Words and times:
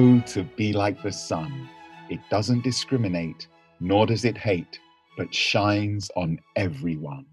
Oh, 0.00 0.20
to 0.26 0.44
be 0.44 0.72
like 0.72 1.02
the 1.02 1.10
sun. 1.10 1.68
It 2.08 2.20
doesn't 2.30 2.62
discriminate, 2.62 3.48
nor 3.80 4.06
does 4.06 4.24
it 4.24 4.38
hate, 4.38 4.78
but 5.16 5.34
shines 5.34 6.08
on 6.14 6.38
everyone. 6.54 7.26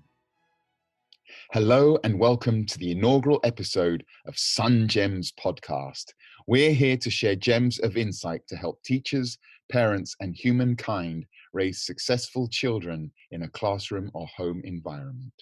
Hello, 1.53 1.99
and 2.03 2.17
welcome 2.17 2.65
to 2.65 2.79
the 2.79 2.89
inaugural 2.89 3.39
episode 3.43 4.03
of 4.25 4.35
Sun 4.39 4.87
Gems 4.87 5.31
podcast. 5.33 6.05
We're 6.47 6.73
here 6.73 6.97
to 6.97 7.11
share 7.11 7.35
gems 7.35 7.77
of 7.81 7.97
insight 7.97 8.41
to 8.47 8.55
help 8.55 8.81
teachers, 8.81 9.37
parents, 9.71 10.15
and 10.19 10.35
humankind 10.35 11.27
raise 11.53 11.85
successful 11.85 12.47
children 12.47 13.11
in 13.29 13.43
a 13.43 13.49
classroom 13.49 14.09
or 14.15 14.25
home 14.35 14.61
environment. 14.63 15.33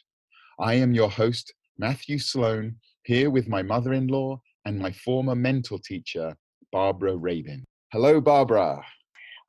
I 0.59 0.73
am 0.73 0.93
your 0.93 1.09
host, 1.09 1.53
Matthew 1.77 2.19
Sloan, 2.19 2.75
here 3.03 3.29
with 3.29 3.47
my 3.47 3.61
mother 3.61 3.93
in 3.93 4.07
law 4.07 4.41
and 4.65 4.77
my 4.77 4.91
former 4.91 5.35
mentor 5.35 5.79
teacher, 5.79 6.35
Barbara 6.73 7.15
Rabin. 7.15 7.63
Hello, 7.91 8.19
Barbara. 8.19 8.83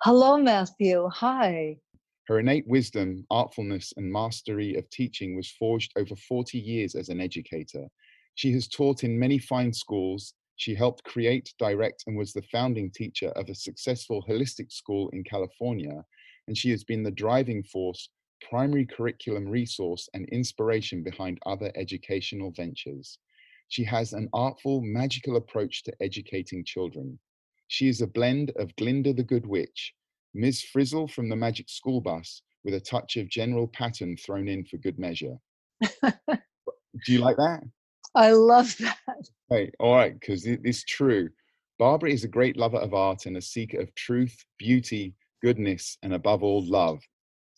Hello, 0.02 0.36
Matthew. 0.36 1.08
Hi. 1.08 1.78
Her 2.26 2.38
innate 2.38 2.68
wisdom, 2.68 3.24
artfulness, 3.30 3.94
and 3.96 4.12
mastery 4.12 4.74
of 4.74 4.88
teaching 4.90 5.34
was 5.34 5.50
forged 5.58 5.90
over 5.96 6.14
40 6.14 6.58
years 6.58 6.94
as 6.94 7.08
an 7.08 7.22
educator. 7.22 7.88
She 8.34 8.52
has 8.52 8.68
taught 8.68 9.04
in 9.04 9.18
many 9.18 9.38
fine 9.38 9.72
schools. 9.72 10.34
She 10.56 10.74
helped 10.74 11.04
create, 11.04 11.50
direct, 11.58 12.04
and 12.06 12.14
was 12.14 12.34
the 12.34 12.44
founding 12.52 12.90
teacher 12.90 13.28
of 13.30 13.48
a 13.48 13.54
successful 13.54 14.22
holistic 14.28 14.70
school 14.70 15.08
in 15.14 15.24
California. 15.24 16.04
And 16.46 16.58
she 16.58 16.70
has 16.72 16.84
been 16.84 17.02
the 17.02 17.10
driving 17.10 17.62
force, 17.62 18.10
primary 18.50 18.84
curriculum 18.84 19.48
resource, 19.48 20.10
and 20.12 20.28
inspiration 20.28 21.02
behind 21.02 21.38
other 21.46 21.72
educational 21.74 22.50
ventures. 22.50 23.18
She 23.68 23.84
has 23.84 24.12
an 24.12 24.28
artful, 24.32 24.80
magical 24.82 25.36
approach 25.36 25.82
to 25.84 25.92
educating 26.00 26.64
children. 26.64 27.18
She 27.68 27.88
is 27.88 28.00
a 28.00 28.06
blend 28.06 28.52
of 28.56 28.74
Glinda 28.76 29.12
the 29.12 29.24
Good 29.24 29.46
Witch, 29.46 29.94
Ms. 30.34 30.62
Frizzle 30.62 31.08
from 31.08 31.28
the 31.28 31.36
Magic 31.36 31.68
School 31.68 32.00
Bus, 32.00 32.42
with 32.64 32.74
a 32.74 32.80
touch 32.80 33.16
of 33.16 33.28
General 33.28 33.68
Patton 33.68 34.16
thrown 34.16 34.48
in 34.48 34.64
for 34.64 34.76
good 34.78 34.98
measure. 34.98 35.36
Do 36.02 37.12
you 37.12 37.18
like 37.18 37.36
that? 37.36 37.62
I 38.14 38.32
love 38.32 38.76
that. 38.78 38.98
Hey, 39.50 39.70
all 39.80 39.94
right, 39.94 40.18
because 40.18 40.46
it's 40.46 40.84
true. 40.84 41.28
Barbara 41.78 42.10
is 42.10 42.24
a 42.24 42.28
great 42.28 42.56
lover 42.56 42.78
of 42.78 42.94
art 42.94 43.26
and 43.26 43.36
a 43.36 43.42
seeker 43.42 43.80
of 43.80 43.94
truth, 43.96 44.44
beauty, 44.58 45.14
goodness, 45.42 45.98
and 46.02 46.14
above 46.14 46.42
all, 46.42 46.64
love. 46.64 47.00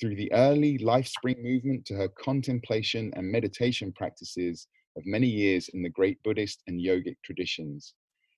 Through 0.00 0.16
the 0.16 0.32
early 0.32 0.78
life 0.78 1.06
spring 1.06 1.36
movement 1.42 1.84
to 1.86 1.94
her 1.94 2.08
contemplation 2.08 3.12
and 3.14 3.30
meditation 3.30 3.92
practices, 3.92 4.66
of 4.96 5.06
many 5.06 5.26
years 5.26 5.68
in 5.74 5.82
the 5.82 5.88
great 5.88 6.22
Buddhist 6.22 6.62
and 6.66 6.80
yogic 6.80 7.16
traditions. 7.24 7.94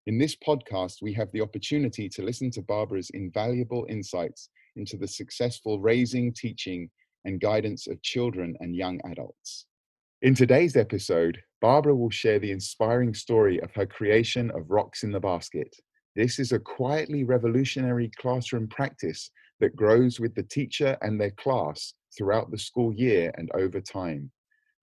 In 0.07 0.19
this 0.19 0.37
podcast, 0.37 1.03
we 1.03 1.13
have 1.15 1.31
the 1.33 1.41
opportunity 1.41 2.09
to 2.09 2.23
listen 2.23 2.51
to 2.53 2.63
Barbara's 2.63 3.11
invaluable 3.15 3.87
insights 3.89 4.49
into 4.77 4.97
the 4.97 5.09
successful 5.09 5.81
raising, 5.81 6.33
teaching, 6.33 6.91
and 7.25 7.41
guidance 7.41 7.87
of 7.87 8.03
children 8.03 8.57
and 8.61 8.75
young 8.75 9.01
adults. 9.11 9.67
In 10.23 10.35
today's 10.35 10.77
episode, 10.77 11.39
Barbara 11.61 11.95
will 11.95 12.11
share 12.11 12.39
the 12.39 12.53
inspiring 12.53 13.15
story 13.15 13.61
of 13.61 13.75
her 13.75 13.87
creation 13.87 14.51
of 14.53 14.71
Rocks 14.71 15.03
in 15.03 15.13
the 15.13 15.21
Basket. 15.21 15.75
This 16.17 16.39
is 16.39 16.53
a 16.53 16.59
quietly 16.59 17.25
revolutionary 17.25 18.11
classroom 18.19 18.67
practice 18.69 19.31
that 19.61 19.77
grows 19.77 20.19
with 20.19 20.35
the 20.35 20.43
teacher 20.43 20.97
and 21.03 21.21
their 21.21 21.33
class 21.33 21.95
throughout 22.17 22.51
the 22.51 22.59
school 22.59 22.93
year 22.93 23.33
and 23.37 23.51
over 23.55 23.81
time. 23.81 24.31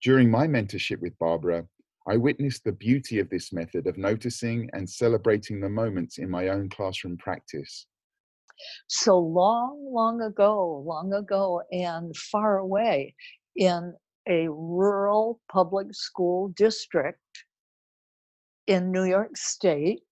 During 0.05 0.31
my 0.31 0.47
mentorship 0.47 1.01
with 1.01 1.19
Barbara, 1.19 1.67
I 2.07 2.19
witnessed 2.19 2.65
the 2.65 2.73
beauty 2.73 3.21
of 3.21 3.31
this 3.31 3.55
method 3.55 3.87
of 3.87 3.97
noticing 3.97 4.69
and 4.75 4.89
celebrating 4.89 5.61
the 5.61 5.71
moments 5.71 6.19
in 6.19 6.29
my 6.29 6.49
own 6.49 6.69
classroom 6.69 7.17
practice. 7.17 7.87
So 8.87 9.19
long, 9.19 9.91
long 9.91 10.21
ago, 10.21 10.85
long 10.87 11.15
ago, 11.15 11.63
and 11.73 12.15
far 12.15 12.59
away 12.59 13.15
in 13.57 13.95
a 14.29 14.47
rural 14.49 15.41
public 15.51 15.95
school 15.95 16.49
district 16.49 17.19
in 18.67 18.93
New 18.93 19.05
York 19.05 19.39
State, 19.39 20.03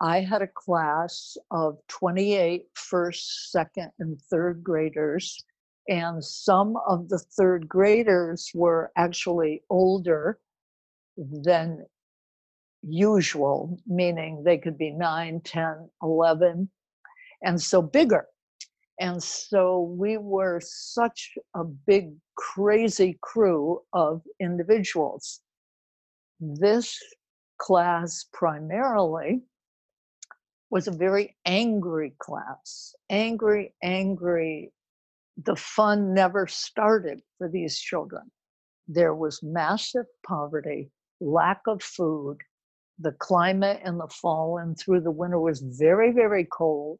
I 0.00 0.18
had 0.18 0.42
a 0.42 0.48
class 0.48 1.36
of 1.52 1.78
28 1.86 2.62
first, 2.74 3.52
second, 3.52 3.92
and 4.00 4.20
third 4.22 4.64
graders 4.64 5.44
and 5.90 6.24
some 6.24 6.76
of 6.88 7.08
the 7.08 7.18
third 7.18 7.68
graders 7.68 8.52
were 8.54 8.92
actually 8.96 9.64
older 9.68 10.38
than 11.16 11.84
usual, 12.82 13.76
meaning 13.86 14.44
they 14.44 14.56
could 14.56 14.78
be 14.78 14.92
9, 14.92 15.40
10, 15.44 15.90
11, 16.00 16.70
and 17.42 17.60
so 17.60 17.82
bigger. 17.82 18.26
And 19.00 19.20
so 19.20 19.80
we 19.98 20.16
were 20.16 20.60
such 20.62 21.32
a 21.56 21.64
big, 21.64 22.12
crazy 22.36 23.18
crew 23.20 23.80
of 23.92 24.22
individuals. 24.40 25.40
This 26.38 26.96
class 27.58 28.26
primarily 28.32 29.40
was 30.70 30.86
a 30.86 30.92
very 30.92 31.36
angry 31.44 32.14
class, 32.20 32.94
angry, 33.10 33.74
angry 33.82 34.72
the 35.44 35.56
fun 35.56 36.12
never 36.12 36.46
started 36.46 37.20
for 37.38 37.48
these 37.48 37.78
children. 37.78 38.30
There 38.88 39.14
was 39.14 39.42
massive 39.42 40.06
poverty, 40.26 40.90
lack 41.20 41.62
of 41.66 41.82
food. 41.82 42.38
The 42.98 43.12
climate 43.12 43.80
in 43.84 43.98
the 43.98 44.08
fall 44.08 44.58
and 44.58 44.78
through 44.78 45.00
the 45.00 45.10
winter 45.10 45.40
was 45.40 45.60
very, 45.60 46.12
very 46.12 46.46
cold. 46.50 46.98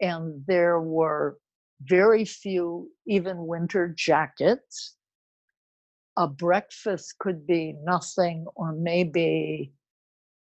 And 0.00 0.44
there 0.46 0.80
were 0.80 1.38
very 1.82 2.24
few, 2.24 2.90
even 3.06 3.46
winter 3.46 3.92
jackets. 3.96 4.96
A 6.16 6.28
breakfast 6.28 7.16
could 7.18 7.46
be 7.46 7.74
nothing 7.82 8.46
or 8.54 8.72
maybe 8.72 9.72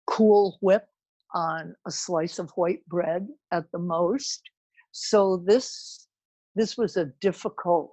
Cool 0.07 0.59
Whip 0.61 0.87
on 1.33 1.75
a 1.87 1.91
slice 1.91 2.39
of 2.39 2.51
white 2.57 2.85
bread 2.87 3.29
at 3.53 3.71
the 3.73 3.79
most. 3.79 4.43
So 4.91 5.43
this 5.47 6.09
this 6.55 6.77
was 6.77 6.97
a 6.97 7.13
difficult 7.21 7.93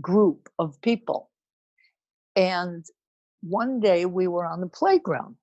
group 0.00 0.48
of 0.58 0.80
people. 0.82 1.30
And 2.34 2.84
one 3.42 3.80
day 3.80 4.04
we 4.04 4.28
were 4.28 4.46
on 4.46 4.60
the 4.60 4.68
playground. 4.68 5.36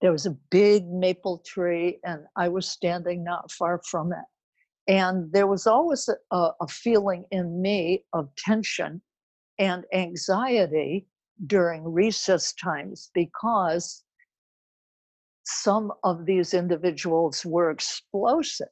There 0.00 0.12
was 0.12 0.26
a 0.26 0.36
big 0.50 0.86
maple 0.88 1.42
tree, 1.46 1.98
and 2.04 2.22
I 2.36 2.48
was 2.48 2.68
standing 2.68 3.22
not 3.22 3.50
far 3.50 3.80
from 3.84 4.12
it. 4.12 4.24
And 4.88 5.30
there 5.32 5.46
was 5.46 5.66
always 5.66 6.08
a, 6.30 6.50
a 6.60 6.68
feeling 6.68 7.24
in 7.30 7.60
me 7.60 8.04
of 8.12 8.34
tension 8.36 9.02
and 9.58 9.84
anxiety 9.92 11.06
during 11.46 11.84
recess 11.84 12.52
times 12.54 13.10
because 13.14 14.02
some 15.44 15.92
of 16.02 16.26
these 16.26 16.54
individuals 16.54 17.44
were 17.44 17.70
explosive 17.70 18.68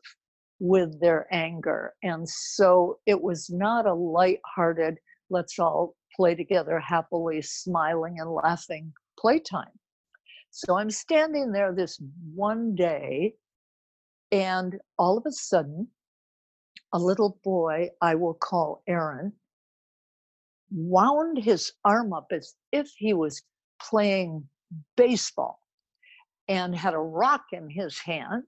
with 0.61 1.01
their 1.01 1.27
anger. 1.33 1.95
And 2.03 2.29
so 2.29 2.99
it 3.07 3.21
was 3.21 3.49
not 3.51 3.87
a 3.87 3.95
light-hearted, 3.95 4.99
let's 5.31 5.59
all 5.59 5.95
play 6.17 6.35
together 6.35 6.81
happily, 6.81 7.43
smiling 7.43 8.17
and 8.19 8.31
laughing 8.31 8.93
playtime. 9.19 9.79
So 10.51 10.79
I'm 10.79 10.91
standing 10.91 11.53
there 11.53 11.73
this 11.73 12.01
one 12.35 12.75
day, 12.75 13.35
and 14.33 14.77
all 14.99 15.19
of 15.19 15.25
a 15.27 15.33
sudden, 15.33 15.89
a 16.93 16.99
little 16.99 17.39
boy 17.45 17.91
I 18.01 18.15
will 18.15 18.35
call 18.35 18.83
Aaron 18.89 19.33
wound 20.71 21.39
his 21.39 21.73
arm 21.85 22.13
up 22.13 22.27
as 22.33 22.55
if 22.73 22.91
he 22.97 23.13
was 23.15 23.43
playing 23.81 24.47
baseball 24.97 25.61
and 26.49 26.75
had 26.75 26.95
a 26.95 26.99
rock 26.99 27.45
in 27.53 27.69
his 27.71 27.99
hand 27.99 28.43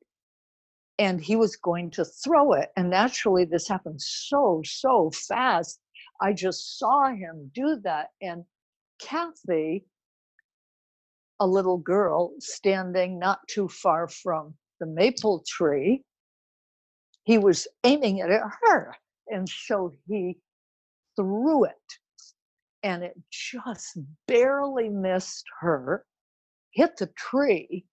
and 1.01 1.19
he 1.19 1.35
was 1.35 1.57
going 1.57 1.91
to 1.91 2.05
throw 2.05 2.53
it. 2.53 2.69
And 2.77 2.91
naturally, 2.91 3.47
this 3.47 3.67
happened 3.67 4.03
so, 4.03 4.61
so 4.67 5.11
fast. 5.11 5.81
I 6.21 6.35
just 6.35 6.79
saw 6.79 7.09
him 7.09 7.51
do 7.55 7.81
that. 7.85 8.09
And 8.21 8.45
Kathy, 9.01 9.87
a 11.41 11.47
little 11.47 11.79
girl 11.79 12.33
standing 12.39 13.19
not 13.19 13.41
too 13.49 13.67
far 13.67 14.09
from 14.09 14.53
the 14.79 14.85
maple 14.85 15.43
tree, 15.49 16.05
he 17.25 17.39
was 17.39 17.67
aiming 17.83 18.19
it 18.19 18.31
at 18.31 18.43
her. 18.65 18.95
And 19.29 19.49
so 19.49 19.95
he 20.07 20.37
threw 21.17 21.65
it. 21.65 21.73
And 22.83 23.03
it 23.03 23.19
just 23.31 23.97
barely 24.29 24.91
missed 24.91 25.47
her, 25.61 26.05
hit 26.73 26.99
the 26.99 27.07
tree 27.17 27.87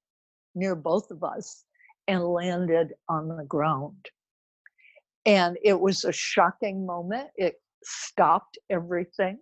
near 0.55 0.75
both 0.75 1.09
of 1.09 1.23
us 1.23 1.63
and 2.07 2.23
landed 2.23 2.93
on 3.09 3.29
the 3.29 3.45
ground. 3.45 4.05
And 5.25 5.57
it 5.63 5.79
was 5.79 6.05
a 6.05 6.13
shocking 6.13 6.85
moment. 6.85 7.29
It 7.37 7.55
stopped 7.83 8.57
everything. 8.69 9.39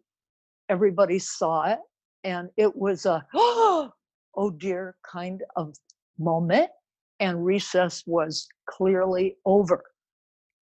Everybody 0.70 1.20
saw 1.20 1.66
it. 1.72 1.80
And 2.24 2.50
it 2.58 2.76
was 2.76 3.06
a, 3.06 3.26
oh 3.36 3.92
dear 4.58 4.96
kind 5.10 5.44
of 5.58 5.76
moment. 6.20 6.70
and 7.22 7.46
recess 7.46 8.04
was 8.08 8.48
clearly 8.70 9.38
over. 9.46 9.84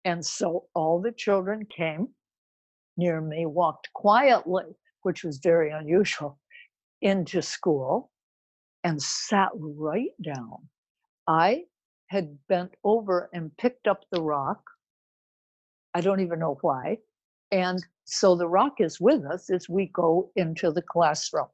And 0.05 0.25
so 0.25 0.67
all 0.75 1.01
the 1.03 1.13
children 1.13 1.67
came 1.77 2.09
near 2.99 3.21
me, 3.23 3.47
walked 3.47 3.91
quietly, 3.95 4.65
which 5.03 5.25
was 5.25 5.39
very 5.39 5.71
unusual, 5.73 6.41
into 7.03 7.43
school 7.43 8.13
and 8.85 9.03
sat 9.03 9.51
right 9.57 10.13
down. 10.23 10.69
I 11.29 11.65
had 12.13 12.37
bent 12.47 12.75
over 12.85 13.31
and 13.33 13.57
picked 13.57 13.89
up 13.89 14.05
the 14.13 14.21
rock. 14.21 14.63
I 15.95 16.03
don't 16.03 16.21
even 16.21 16.39
know 16.39 16.59
why. 16.61 16.99
And 17.51 17.83
so 18.05 18.37
the 18.37 18.49
rock 18.49 18.81
is 18.81 19.01
with 19.01 19.25
us 19.25 19.51
as 19.51 19.67
we 19.69 19.87
go 19.87 20.31
into 20.37 20.71
the 20.71 20.83
classroom. 20.83 21.47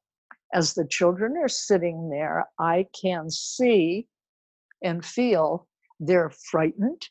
As 0.52 0.75
the 0.75 0.87
children 0.87 1.37
are 1.37 1.49
sitting 1.49 2.10
there, 2.10 2.46
I 2.58 2.87
can 3.00 3.31
see 3.31 4.08
and 4.82 5.05
feel 5.05 5.69
they're 6.00 6.31
frightened. 6.31 7.02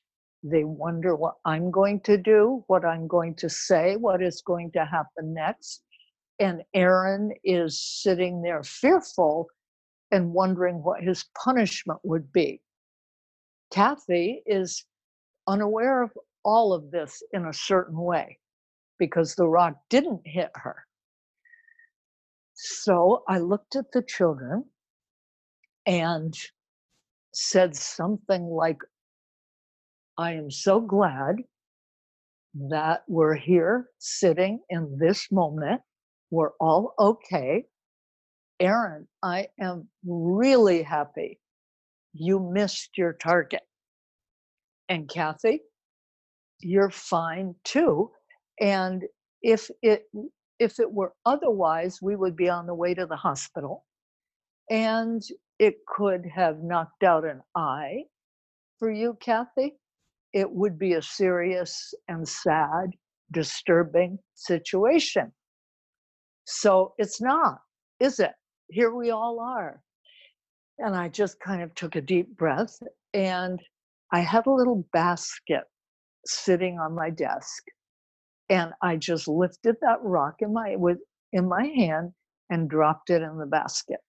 They 0.44 0.66
wonder 0.66 1.16
what 1.16 1.36
I'm 1.46 1.72
going 1.72 2.02
to 2.02 2.18
do, 2.18 2.66
what 2.68 2.84
I'm 2.84 3.08
going 3.08 3.36
to 3.36 3.50
say, 3.50 3.96
what 3.96 4.22
is 4.22 4.42
going 4.46 4.72
to 4.72 4.86
happen 4.86 5.34
next. 5.34 5.84
And 6.40 6.64
Aaron 6.74 7.32
is 7.46 7.82
sitting 7.82 8.42
there 8.42 8.64
fearful 8.64 9.48
and 10.12 10.34
wondering 10.34 10.84
what 10.84 11.02
his 11.02 11.26
punishment 11.42 12.00
would 12.04 12.32
be. 12.34 12.62
Kathy 13.72 14.44
is 14.46 14.86
unaware 15.48 16.04
of 16.04 16.12
all 16.44 16.74
of 16.74 16.92
this 16.92 17.22
in 17.34 17.46
a 17.46 17.54
certain 17.54 18.00
way 18.00 18.38
because 19.00 19.36
the 19.36 19.48
rock 19.48 19.76
didn't 19.90 20.22
hit 20.26 20.52
her. 20.56 20.86
So 22.54 23.24
I 23.28 23.40
looked 23.40 23.76
at 23.76 23.92
the 23.92 24.02
children 24.02 24.66
and 25.86 26.34
said 27.34 27.76
something 27.76 28.44
like, 28.44 28.78
I 30.18 30.34
am 30.34 30.50
so 30.50 30.80
glad 30.80 31.36
that 32.70 33.04
we're 33.08 33.36
here 33.36 33.88
sitting 34.00 34.60
in 34.70 34.98
this 35.00 35.32
moment. 35.32 35.82
We're 36.32 36.54
all 36.60 36.94
okay. 37.00 37.66
Aaron, 38.60 39.08
I 39.22 39.50
am 39.60 39.88
really 40.06 40.82
happy 40.82 41.40
you 42.20 42.40
missed 42.40 42.98
your 42.98 43.14
target. 43.14 43.62
And 44.90 45.10
Kathy, 45.10 45.62
you're 46.62 46.90
fine 46.90 47.56
too. 47.64 48.12
And 48.60 49.04
if 49.42 49.70
it 49.82 50.04
if 50.60 50.80
it 50.80 50.92
were 50.92 51.14
otherwise, 51.26 52.00
we 52.02 52.16
would 52.16 52.36
be 52.36 52.50
on 52.50 52.66
the 52.66 52.74
way 52.74 52.94
to 52.94 53.06
the 53.06 53.16
hospital. 53.16 53.86
And 54.70 55.22
it 55.60 55.76
could 55.88 56.26
have 56.34 56.64
knocked 56.64 57.04
out 57.04 57.26
an 57.26 57.42
eye 57.56 58.04
for 58.80 58.92
you, 58.92 59.18
Kathy. 59.22 59.76
It 60.34 60.50
would 60.50 60.78
be 60.78 60.94
a 60.94 61.02
serious 61.02 61.94
and 62.08 62.28
sad, 62.28 62.92
disturbing 63.32 64.20
situation. 64.34 65.32
So 66.46 66.94
it's 66.98 67.22
not, 67.22 67.60
is 68.00 68.20
it? 68.20 68.32
Here 68.70 68.94
we 68.94 69.12
all 69.12 69.40
are. 69.40 69.82
And 70.80 70.96
I 70.96 71.10
just 71.10 71.40
kind 71.40 71.62
of 71.62 71.74
took 71.76 71.96
a 71.96 72.02
deep 72.02 72.38
breath 72.38 72.78
and 73.14 73.60
I 74.12 74.20
had 74.20 74.46
a 74.46 74.52
little 74.52 74.86
basket 74.94 75.64
sitting 76.26 76.80
on 76.80 76.94
my 76.94 77.10
desk. 77.10 77.64
And 78.50 78.72
I 78.82 78.96
just 78.96 79.28
lifted 79.28 79.76
that 79.82 80.02
rock 80.02 80.36
in 80.40 80.54
my 80.54 80.76
with 80.76 81.00
in 81.34 81.48
my 81.48 81.66
hand 81.66 82.14
and 82.50 82.70
dropped 82.70 83.10
it 83.10 83.22
in 83.22 83.38
the 83.38 83.46
basket. 83.46 84.00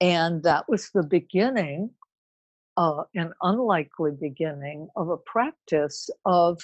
And 0.00 0.42
that 0.44 0.68
was 0.68 0.90
the 0.94 1.02
beginning, 1.02 1.90
uh, 2.76 3.04
an 3.14 3.32
unlikely 3.42 4.12
beginning 4.18 4.88
of 4.96 5.08
a 5.08 5.16
practice 5.16 6.08
of 6.24 6.58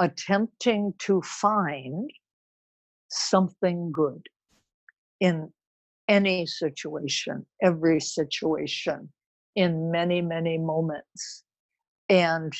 attempting 0.00 0.92
to 0.98 1.22
find 1.22 2.10
something 3.08 3.92
good 3.92 4.22
in 5.20 5.52
any 6.08 6.46
situation, 6.46 7.46
every 7.62 8.00
situation, 8.00 9.10
in 9.56 9.90
many, 9.90 10.20
many 10.20 10.58
moments. 10.58 11.44
And 12.08 12.52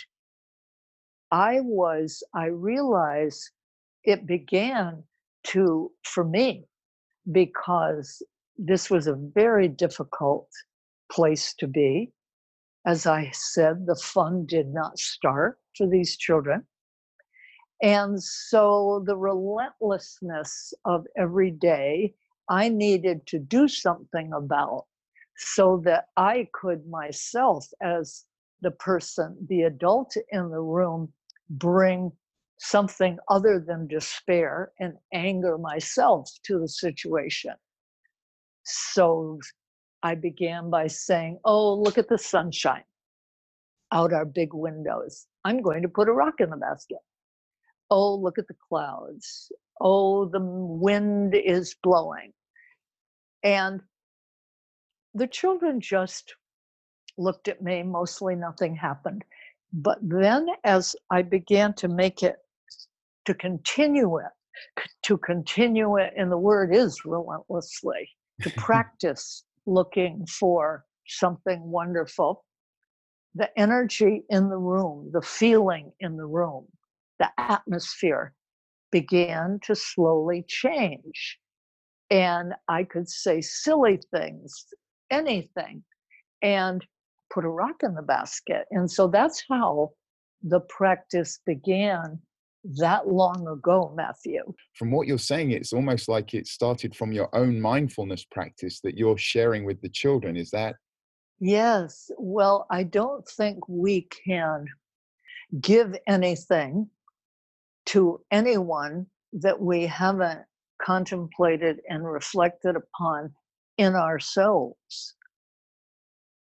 I 1.30 1.60
was, 1.60 2.22
I 2.34 2.46
realized 2.46 3.50
it 4.04 4.26
began 4.26 5.02
to, 5.44 5.90
for 6.04 6.24
me, 6.24 6.66
because 7.30 8.22
this 8.56 8.90
was 8.90 9.06
a 9.06 9.18
very 9.34 9.68
difficult 9.68 10.48
place 11.10 11.54
to 11.58 11.66
be. 11.66 12.12
As 12.86 13.06
I 13.06 13.30
said, 13.32 13.86
the 13.86 13.96
fun 13.96 14.46
did 14.46 14.68
not 14.68 14.98
start 14.98 15.58
for 15.76 15.86
these 15.88 16.16
children. 16.16 16.64
And 17.82 18.22
so 18.22 19.02
the 19.06 19.16
relentlessness 19.16 20.72
of 20.84 21.06
every 21.16 21.50
day 21.50 22.14
I 22.48 22.68
needed 22.68 23.26
to 23.28 23.38
do 23.38 23.68
something 23.68 24.32
about 24.32 24.86
so 25.36 25.80
that 25.84 26.06
I 26.16 26.48
could 26.52 26.86
myself, 26.86 27.66
as 27.80 28.24
the 28.60 28.70
person, 28.70 29.36
the 29.48 29.62
adult 29.62 30.16
in 30.30 30.50
the 30.50 30.60
room, 30.60 31.12
bring 31.50 32.12
something 32.58 33.18
other 33.28 33.58
than 33.58 33.86
despair 33.86 34.72
and 34.78 34.94
anger 35.12 35.58
myself 35.58 36.30
to 36.44 36.58
the 36.58 36.68
situation. 36.68 37.54
So 38.64 39.38
I 40.02 40.14
began 40.14 40.70
by 40.70 40.86
saying, 40.86 41.40
Oh, 41.44 41.74
look 41.74 41.98
at 41.98 42.08
the 42.08 42.18
sunshine 42.18 42.84
out 43.92 44.12
our 44.12 44.24
big 44.24 44.52
windows. 44.52 45.26
I'm 45.44 45.62
going 45.62 45.82
to 45.82 45.88
put 45.88 46.08
a 46.08 46.12
rock 46.12 46.34
in 46.40 46.50
the 46.50 46.56
basket. 46.56 46.98
Oh, 47.90 48.14
look 48.14 48.38
at 48.38 48.48
the 48.48 48.56
clouds. 48.68 49.52
Oh, 49.80 50.26
the 50.26 50.40
wind 50.40 51.34
is 51.34 51.74
blowing. 51.82 52.32
And 53.42 53.80
the 55.14 55.26
children 55.26 55.80
just 55.80 56.34
looked 57.18 57.48
at 57.48 57.62
me, 57.62 57.82
mostly 57.82 58.34
nothing 58.34 58.74
happened. 58.76 59.24
But 59.72 59.98
then, 60.02 60.48
as 60.64 60.94
I 61.10 61.22
began 61.22 61.74
to 61.74 61.88
make 61.88 62.22
it, 62.22 62.36
to 63.26 63.34
continue 63.34 64.18
it, 64.18 64.84
to 65.04 65.18
continue 65.18 65.96
it, 65.96 66.12
and 66.16 66.30
the 66.30 66.38
word 66.38 66.74
is 66.74 67.04
relentlessly, 67.04 68.08
to 68.42 68.50
practice 68.56 69.44
looking 69.66 70.26
for 70.26 70.84
something 71.06 71.62
wonderful, 71.70 72.44
the 73.34 73.50
energy 73.58 74.22
in 74.30 74.48
the 74.48 74.56
room, 74.58 75.10
the 75.12 75.22
feeling 75.22 75.92
in 76.00 76.16
the 76.16 76.26
room, 76.26 76.66
the 77.18 77.28
atmosphere 77.38 78.32
began 78.94 79.58
to 79.64 79.74
slowly 79.74 80.44
change. 80.46 81.40
And 82.10 82.54
I 82.68 82.84
could 82.84 83.08
say 83.08 83.40
silly 83.40 83.98
things, 84.14 84.66
anything, 85.10 85.82
and 86.42 86.80
put 87.32 87.44
a 87.44 87.48
rock 87.48 87.82
in 87.82 87.94
the 87.96 88.02
basket. 88.02 88.66
And 88.70 88.88
so 88.88 89.08
that's 89.08 89.42
how 89.50 89.90
the 90.44 90.60
practice 90.60 91.40
began 91.44 92.20
that 92.78 93.08
long 93.08 93.48
ago, 93.48 93.92
Matthew. 93.96 94.42
From 94.74 94.92
what 94.92 95.08
you're 95.08 95.18
saying, 95.18 95.50
it's 95.50 95.72
almost 95.72 96.08
like 96.08 96.32
it 96.32 96.46
started 96.46 96.94
from 96.94 97.10
your 97.10 97.28
own 97.34 97.60
mindfulness 97.60 98.24
practice 98.30 98.80
that 98.84 98.96
you're 98.96 99.18
sharing 99.18 99.64
with 99.64 99.80
the 99.82 99.88
children. 99.88 100.36
Is 100.36 100.52
that? 100.52 100.76
Yes. 101.40 102.12
Well, 102.16 102.68
I 102.70 102.84
don't 102.84 103.26
think 103.26 103.68
we 103.68 104.06
can 104.24 104.66
give 105.60 105.96
anything 106.06 106.88
to 107.86 108.20
anyone 108.30 109.06
that 109.32 109.60
we 109.60 109.86
haven't 109.86 110.40
contemplated 110.80 111.80
and 111.88 112.04
reflected 112.04 112.76
upon 112.76 113.32
in 113.78 113.94
ourselves. 113.94 115.14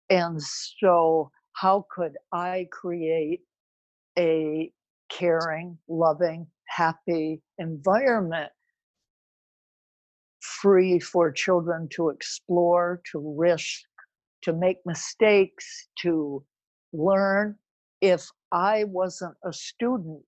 And 0.10 0.42
so, 0.42 1.32
how 1.54 1.86
could 1.94 2.14
I 2.32 2.68
create 2.72 3.42
a 4.18 4.72
caring, 5.10 5.78
loving, 5.88 6.48
happy 6.68 7.42
environment 7.58 8.52
free 10.42 11.00
for 11.00 11.32
children 11.32 11.88
to 11.92 12.10
explore, 12.10 13.02
to 13.12 13.36
risk, 13.38 13.82
to 14.44 14.54
make 14.54 14.78
mistakes, 14.86 15.88
to 16.02 16.44
learn. 16.94 17.56
If 18.02 18.30
I 18.52 18.86
wasn't 18.86 19.36
a 19.44 19.52
student 19.52 20.24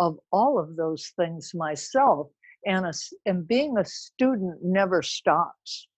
of 0.00 0.18
all 0.32 0.58
of 0.58 0.76
those 0.76 1.12
things 1.18 1.52
myself, 1.54 2.28
and, 2.66 2.86
a, 2.86 2.90
and 3.26 3.48
being 3.48 3.78
a 3.78 3.84
student 3.84 4.58
never 4.62 5.02
stops. 5.02 5.88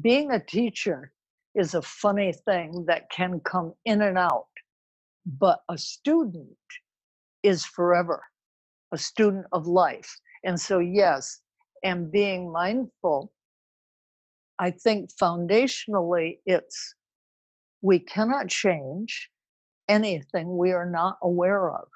Being 0.00 0.32
a 0.32 0.40
teacher 0.44 1.12
is 1.54 1.74
a 1.74 1.82
funny 1.82 2.34
thing 2.46 2.86
that 2.88 3.10
can 3.10 3.40
come 3.40 3.74
in 3.86 4.02
and 4.02 4.18
out, 4.18 4.46
but 5.26 5.60
a 5.70 5.78
student 5.78 6.48
is 7.42 7.64
forever 7.64 8.22
a 8.92 8.98
student 8.98 9.46
of 9.52 9.66
life. 9.66 10.18
And 10.44 10.60
so, 10.60 10.78
yes, 10.78 11.40
and 11.84 12.10
being 12.12 12.52
mindful, 12.52 13.32
I 14.58 14.70
think 14.72 15.10
foundationally 15.20 16.38
it's 16.46 16.94
We 17.82 18.00
cannot 18.00 18.48
change 18.48 19.30
anything 19.88 20.56
we 20.56 20.72
are 20.72 20.88
not 20.90 21.18
aware 21.22 21.70
of. 21.70 21.88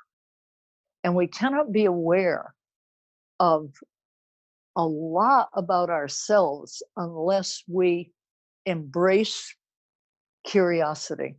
And 1.06 1.14
we 1.14 1.28
cannot 1.28 1.70
be 1.70 1.84
aware 1.84 2.52
of 3.38 3.72
a 4.74 4.84
lot 4.84 5.50
about 5.54 5.88
ourselves 5.88 6.82
unless 6.96 7.62
we 7.68 8.10
embrace 8.64 9.54
curiosity. 10.44 11.36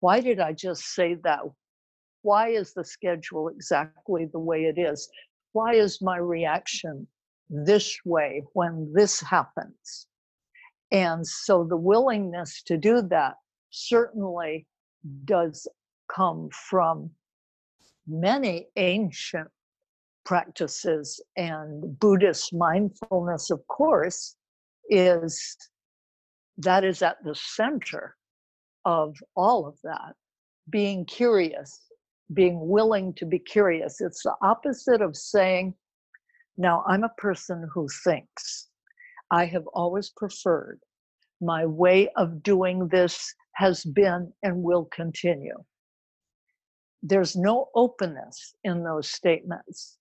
Why 0.00 0.20
did 0.20 0.40
I 0.40 0.54
just 0.54 0.94
say 0.94 1.16
that? 1.24 1.40
Why 2.22 2.48
is 2.48 2.72
the 2.72 2.84
schedule 2.84 3.48
exactly 3.48 4.24
the 4.32 4.38
way 4.38 4.64
it 4.64 4.78
is? 4.78 5.10
Why 5.52 5.74
is 5.74 6.00
my 6.00 6.16
reaction 6.16 7.06
this 7.50 7.98
way 8.06 8.44
when 8.54 8.90
this 8.94 9.20
happens? 9.20 10.06
And 10.90 11.26
so 11.26 11.64
the 11.64 11.76
willingness 11.76 12.62
to 12.62 12.78
do 12.78 13.02
that 13.10 13.34
certainly 13.68 14.66
does 15.26 15.68
come 16.10 16.48
from 16.70 17.10
many 18.08 18.68
ancient 18.76 19.48
practices 20.24 21.20
and 21.36 21.98
Buddhist 21.98 22.52
mindfulness, 22.52 23.50
of 23.50 23.60
course, 23.68 24.36
is 24.90 25.56
that 26.58 26.84
is 26.84 27.02
at 27.02 27.16
the 27.24 27.34
center 27.34 28.16
of 28.84 29.16
all 29.36 29.66
of 29.66 29.78
that. 29.84 30.14
Being 30.70 31.04
curious, 31.06 31.88
being 32.34 32.68
willing 32.68 33.14
to 33.14 33.26
be 33.26 33.38
curious. 33.38 34.00
It's 34.00 34.22
the 34.22 34.34
opposite 34.42 35.00
of 35.00 35.16
saying, 35.16 35.74
now 36.56 36.84
I'm 36.86 37.04
a 37.04 37.14
person 37.16 37.68
who 37.72 37.86
thinks. 38.04 38.68
I 39.30 39.46
have 39.46 39.66
always 39.72 40.10
preferred. 40.16 40.80
My 41.40 41.64
way 41.64 42.08
of 42.16 42.42
doing 42.42 42.88
this 42.88 43.32
has 43.54 43.84
been 43.84 44.32
and 44.42 44.62
will 44.62 44.86
continue. 44.86 45.54
There's 47.02 47.36
no 47.36 47.68
openness 47.74 48.54
in 48.64 48.84
those 48.84 49.10
statements. 49.10 49.98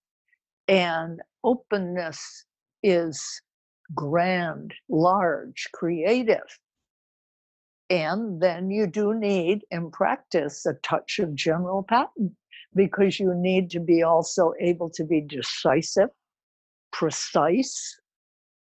And 0.68 1.22
openness 1.44 2.46
is 2.84 3.24
grand, 3.94 4.74
large, 4.90 5.70
creative. 5.74 6.60
And 7.90 8.42
then 8.42 8.70
you 8.70 8.88
do 8.88 9.18
need, 9.18 9.62
in 9.72 9.92
practice, 9.92 10.66
a 10.66 10.74
touch 10.84 11.20
of 11.20 11.36
General 11.36 11.84
Patton 11.84 12.36
because 12.76 13.20
you 13.20 13.34
need 13.34 13.70
to 13.72 13.80
be 13.80 14.04
also 14.04 14.54
able 14.60 14.90
to 14.92 15.06
be 15.06 15.22
decisive, 15.22 16.10
precise. 16.92 18.00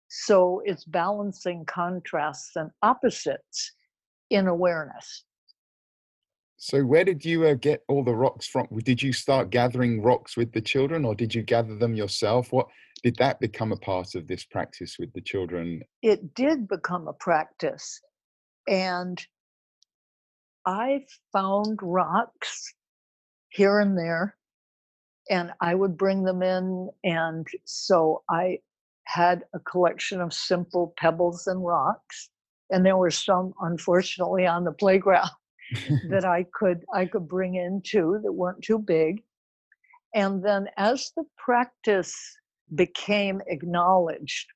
So 0.08 0.62
it's 0.64 0.84
balancing 0.84 1.64
contrasts 1.66 2.52
and 2.54 2.70
opposites 2.82 3.72
in 4.30 4.46
awareness. 4.46 5.24
So, 6.66 6.82
where 6.82 7.04
did 7.04 7.24
you 7.24 7.46
uh, 7.46 7.54
get 7.54 7.84
all 7.86 8.02
the 8.02 8.16
rocks 8.16 8.44
from? 8.44 8.66
Did 8.82 9.00
you 9.00 9.12
start 9.12 9.50
gathering 9.50 10.02
rocks 10.02 10.36
with 10.36 10.50
the 10.50 10.60
children, 10.60 11.04
or 11.04 11.14
did 11.14 11.32
you 11.32 11.42
gather 11.42 11.76
them 11.76 11.94
yourself? 11.94 12.52
What 12.52 12.66
did 13.04 13.14
that 13.18 13.38
become 13.38 13.70
a 13.70 13.76
part 13.76 14.16
of 14.16 14.26
this 14.26 14.44
practice 14.44 14.96
with 14.98 15.12
the 15.12 15.20
children? 15.20 15.82
It 16.02 16.34
did 16.34 16.66
become 16.66 17.06
a 17.06 17.12
practice, 17.12 18.00
and 18.66 19.24
I 20.66 21.04
found 21.32 21.78
rocks 21.82 22.74
here 23.50 23.78
and 23.78 23.96
there, 23.96 24.36
and 25.30 25.52
I 25.60 25.76
would 25.76 25.96
bring 25.96 26.24
them 26.24 26.42
in, 26.42 26.90
and 27.04 27.46
so 27.64 28.24
I 28.28 28.58
had 29.04 29.44
a 29.54 29.60
collection 29.60 30.20
of 30.20 30.32
simple 30.32 30.94
pebbles 30.98 31.46
and 31.46 31.64
rocks, 31.64 32.28
and 32.70 32.84
there 32.84 32.96
were 32.96 33.12
some, 33.12 33.54
unfortunately, 33.60 34.48
on 34.48 34.64
the 34.64 34.72
playground 34.72 35.30
that 36.08 36.24
I 36.36 36.46
could 36.54 36.84
I 36.94 37.06
could 37.06 37.28
bring 37.28 37.56
in 37.56 37.82
too 37.84 38.20
that 38.22 38.32
weren't 38.32 38.62
too 38.62 38.78
big. 38.78 39.22
And 40.14 40.42
then 40.42 40.68
as 40.76 41.12
the 41.16 41.24
practice 41.36 42.14
became 42.74 43.40
acknowledged 43.46 44.46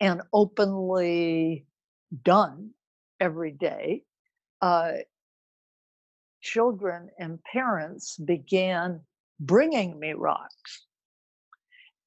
and 0.00 0.20
openly 0.32 1.66
done 2.22 2.70
every 3.20 3.52
day, 3.52 4.02
uh, 4.60 4.92
children 6.42 7.08
and 7.18 7.42
parents 7.44 8.16
began 8.18 9.00
bringing 9.40 9.98
me 9.98 10.12
rocks. 10.12 10.86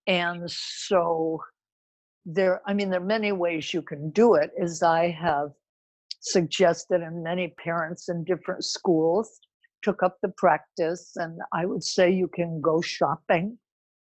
And 0.08 0.50
so 0.50 1.42
there, 2.26 2.62
I 2.66 2.74
mean, 2.74 2.90
there 2.90 3.02
are 3.02 3.06
many 3.06 3.32
ways 3.32 3.74
you 3.74 3.82
can 3.82 4.12
do 4.12 4.36
it, 4.36 4.52
as 4.62 4.82
I 4.82 5.10
have 5.10 5.52
suggested, 6.20 7.02
and 7.02 7.24
many 7.24 7.54
parents 7.64 8.10
in 8.10 8.24
different 8.24 8.64
schools 8.64 9.40
took 9.82 10.04
up 10.04 10.18
the 10.22 10.34
practice. 10.38 11.12
And 11.16 11.40
I 11.54 11.66
would 11.66 11.84
say 11.84 12.12
you 12.12 12.28
can 12.28 12.62
go 12.62 12.82
shopping 12.82 13.58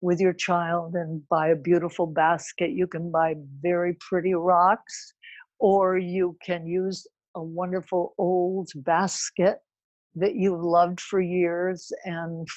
with 0.01 0.19
your 0.19 0.33
child 0.33 0.95
and 0.95 1.27
buy 1.29 1.49
a 1.49 1.55
beautiful 1.55 2.05
basket. 2.05 2.71
You 2.71 2.87
can 2.87 3.11
buy 3.11 3.35
very 3.61 3.95
pretty 3.99 4.33
rocks, 4.33 5.13
or 5.59 5.97
you 5.97 6.37
can 6.45 6.67
use 6.67 7.07
a 7.35 7.43
wonderful 7.43 8.13
old 8.17 8.69
basket 8.75 9.59
that 10.15 10.35
you've 10.35 10.63
loved 10.63 10.99
for 10.99 11.19
years 11.19 11.91
and 12.05 12.47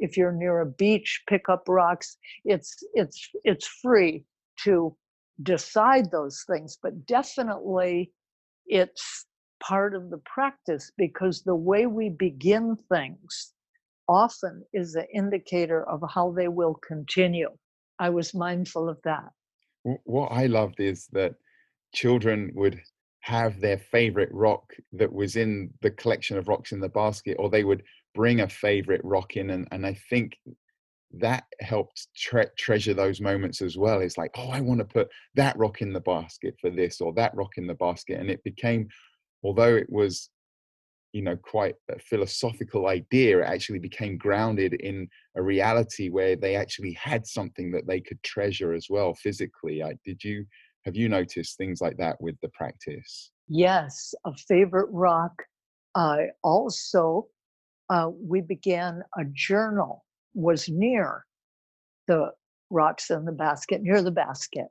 if 0.00 0.16
you're 0.16 0.32
near 0.32 0.60
a 0.60 0.66
beach 0.66 1.22
pick 1.28 1.48
up 1.48 1.62
rocks 1.68 2.16
it's 2.44 2.82
it's 2.94 3.30
it's 3.44 3.66
free 3.80 4.24
to 4.64 4.96
decide 5.42 6.10
those 6.10 6.44
things 6.48 6.76
but 6.82 7.06
definitely 7.06 8.10
it's 8.66 9.26
part 9.62 9.94
of 9.94 10.10
the 10.10 10.20
practice 10.24 10.90
because 10.96 11.42
the 11.42 11.54
way 11.54 11.86
we 11.86 12.10
begin 12.10 12.76
things 12.90 13.52
often 14.08 14.62
is 14.72 14.94
an 14.94 15.06
indicator 15.14 15.88
of 15.88 16.02
how 16.12 16.32
they 16.32 16.48
will 16.48 16.74
continue. 16.86 17.50
I 17.98 18.10
was 18.10 18.34
mindful 18.34 18.88
of 18.88 18.98
that. 19.04 19.30
What 20.04 20.32
I 20.32 20.46
loved 20.46 20.80
is 20.80 21.06
that 21.12 21.34
children 21.94 22.50
would 22.54 22.80
have 23.20 23.60
their 23.60 23.78
favorite 23.78 24.28
rock 24.32 24.74
that 24.92 25.12
was 25.12 25.36
in 25.36 25.70
the 25.80 25.90
collection 25.90 26.36
of 26.36 26.48
rocks 26.48 26.72
in 26.72 26.80
the 26.80 26.88
basket, 26.88 27.36
or 27.38 27.48
they 27.48 27.64
would 27.64 27.82
bring 28.14 28.40
a 28.40 28.48
favorite 28.48 29.00
rock 29.02 29.36
in. 29.36 29.50
And, 29.50 29.66
and 29.70 29.86
I 29.86 29.94
think 30.10 30.36
that 31.20 31.44
helped 31.60 32.08
tre- 32.16 32.50
treasure 32.58 32.94
those 32.94 33.20
moments 33.20 33.60
as 33.62 33.76
well. 33.76 34.00
It's 34.00 34.18
like, 34.18 34.32
oh, 34.36 34.50
I 34.50 34.60
want 34.60 34.80
to 34.80 34.84
put 34.84 35.08
that 35.34 35.56
rock 35.56 35.82
in 35.82 35.92
the 35.92 36.00
basket 36.00 36.54
for 36.60 36.70
this 36.70 37.00
or 37.00 37.12
that 37.14 37.34
rock 37.34 37.52
in 37.56 37.66
the 37.66 37.74
basket. 37.74 38.20
And 38.20 38.30
it 38.30 38.42
became, 38.44 38.88
although 39.42 39.74
it 39.76 39.88
was, 39.90 40.30
you 41.12 41.22
know, 41.22 41.36
quite 41.36 41.74
a 41.90 41.98
philosophical 41.98 42.88
idea, 42.88 43.40
it 43.40 43.44
actually 43.44 43.78
became 43.78 44.18
grounded 44.18 44.74
in 44.74 45.08
a 45.36 45.42
reality 45.42 46.08
where 46.08 46.36
they 46.36 46.56
actually 46.56 46.92
had 46.92 47.26
something 47.26 47.70
that 47.72 47.86
they 47.86 48.00
could 48.00 48.22
treasure 48.22 48.72
as 48.72 48.86
well 48.90 49.14
physically. 49.14 49.82
I, 49.82 49.94
did 50.04 50.22
you, 50.24 50.44
have 50.84 50.96
you 50.96 51.08
noticed 51.08 51.56
things 51.56 51.80
like 51.80 51.96
that 51.98 52.20
with 52.20 52.36
the 52.42 52.48
practice? 52.48 53.30
Yes, 53.48 54.14
a 54.24 54.32
favorite 54.48 54.88
rock. 54.90 55.32
Uh, 55.94 56.16
also, 56.42 57.28
uh, 57.90 58.08
we 58.10 58.40
began 58.40 59.02
a 59.16 59.24
journal 59.32 60.04
was 60.34 60.68
near 60.68 61.24
the 62.08 62.30
rocks 62.70 63.10
in 63.10 63.24
the 63.24 63.32
basket, 63.32 63.82
near 63.82 64.02
the 64.02 64.10
basket. 64.10 64.66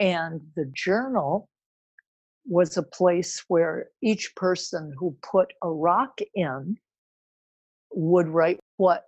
And 0.00 0.40
the 0.54 0.70
journal 0.74 1.48
was 2.46 2.76
a 2.76 2.82
place 2.82 3.44
where 3.48 3.88
each 4.02 4.34
person 4.36 4.92
who 4.98 5.16
put 5.22 5.52
a 5.62 5.70
rock 5.70 6.18
in 6.34 6.76
would 7.92 8.28
write 8.28 8.60
what 8.76 9.04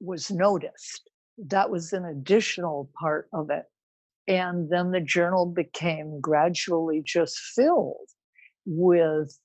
was 0.00 0.30
noticed. 0.30 1.10
That 1.38 1.70
was 1.70 1.92
an 1.92 2.04
additional 2.04 2.90
part 2.98 3.28
of 3.32 3.50
it. 3.50 3.64
And 4.26 4.70
then 4.70 4.90
the 4.90 5.00
journal 5.00 5.46
became 5.46 6.20
gradually 6.20 7.02
just 7.04 7.38
filled 7.38 8.08
with 8.66 9.38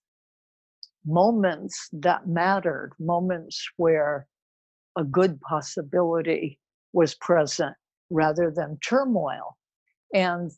moments 1.05 1.89
that 1.93 2.27
mattered, 2.27 2.91
moments 2.99 3.65
where 3.77 4.27
a 4.97 5.03
good 5.03 5.39
possibility 5.41 6.59
was 6.93 7.15
present 7.15 7.75
rather 8.09 8.51
than 8.51 8.77
turmoil. 8.85 9.57
And 10.13 10.51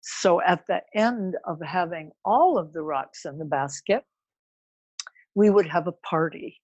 so 0.00 0.40
at 0.42 0.66
the 0.68 0.82
end 0.94 1.36
of 1.46 1.60
having 1.62 2.12
all 2.24 2.58
of 2.58 2.72
the 2.72 2.82
rocks 2.82 3.24
in 3.24 3.38
the 3.38 3.44
basket, 3.44 4.04
we 5.34 5.50
would 5.50 5.66
have 5.66 5.86
a 5.86 5.92
party. 5.92 6.60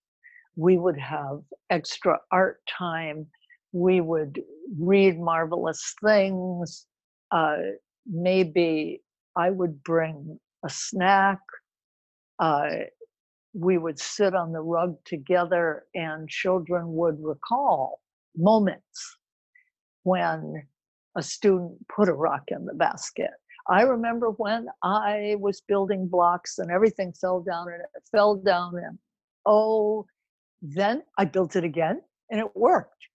We 0.56 0.76
would 0.78 0.98
have 0.98 1.40
extra 1.70 2.18
art 2.30 2.60
time. 2.68 3.26
We 3.72 4.00
would 4.00 4.40
read 4.78 5.18
marvelous 5.18 5.94
things. 6.04 6.86
Uh, 7.30 7.58
maybe 8.06 9.02
I 9.36 9.50
would 9.50 9.82
bring 9.82 10.38
a 10.64 10.70
snack. 10.70 11.38
Uh, 12.38 12.70
we 13.52 13.78
would 13.78 13.98
sit 13.98 14.34
on 14.34 14.52
the 14.52 14.60
rug 14.60 14.96
together 15.04 15.84
and 15.94 16.28
children 16.28 16.92
would 16.94 17.16
recall 17.20 18.00
moments 18.36 19.16
when 20.04 20.62
a 21.16 21.22
student 21.22 21.76
put 21.88 22.08
a 22.08 22.12
rock 22.12 22.44
in 22.48 22.64
the 22.64 22.74
basket 22.74 23.30
I 23.70 23.82
remember 23.82 24.30
when 24.30 24.66
I 24.82 25.36
was 25.38 25.60
building 25.60 26.08
blocks 26.08 26.58
and 26.58 26.70
everything 26.72 27.12
fell 27.12 27.40
down 27.40 27.68
and 27.68 27.80
it 27.80 28.02
fell 28.10 28.34
down 28.34 28.76
and 28.76 28.98
oh, 29.46 30.06
then 30.60 31.02
I 31.18 31.24
built 31.24 31.54
it 31.54 31.62
again 31.62 32.00
and 32.30 32.40
it 32.40 32.56
worked. 32.56 33.06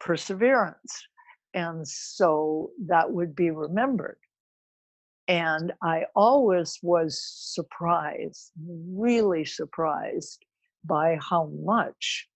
Perseverance. 0.00 1.06
And 1.54 1.86
so 1.88 2.70
that 2.86 3.10
would 3.10 3.34
be 3.34 3.50
remembered. 3.50 4.18
And 5.28 5.72
I 5.82 6.06
always 6.14 6.78
was 6.82 7.22
surprised, 7.22 8.50
really 8.66 9.44
surprised 9.44 10.44
by 10.84 11.18
how 11.20 11.50
much 11.64 12.28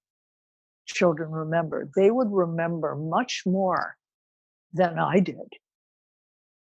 children 0.86 1.30
remember. 1.30 1.88
They 1.96 2.10
would 2.10 2.30
remember 2.30 2.94
much 2.94 3.42
more 3.44 3.96
than 4.72 4.98
I 4.98 5.20
did. 5.20 5.52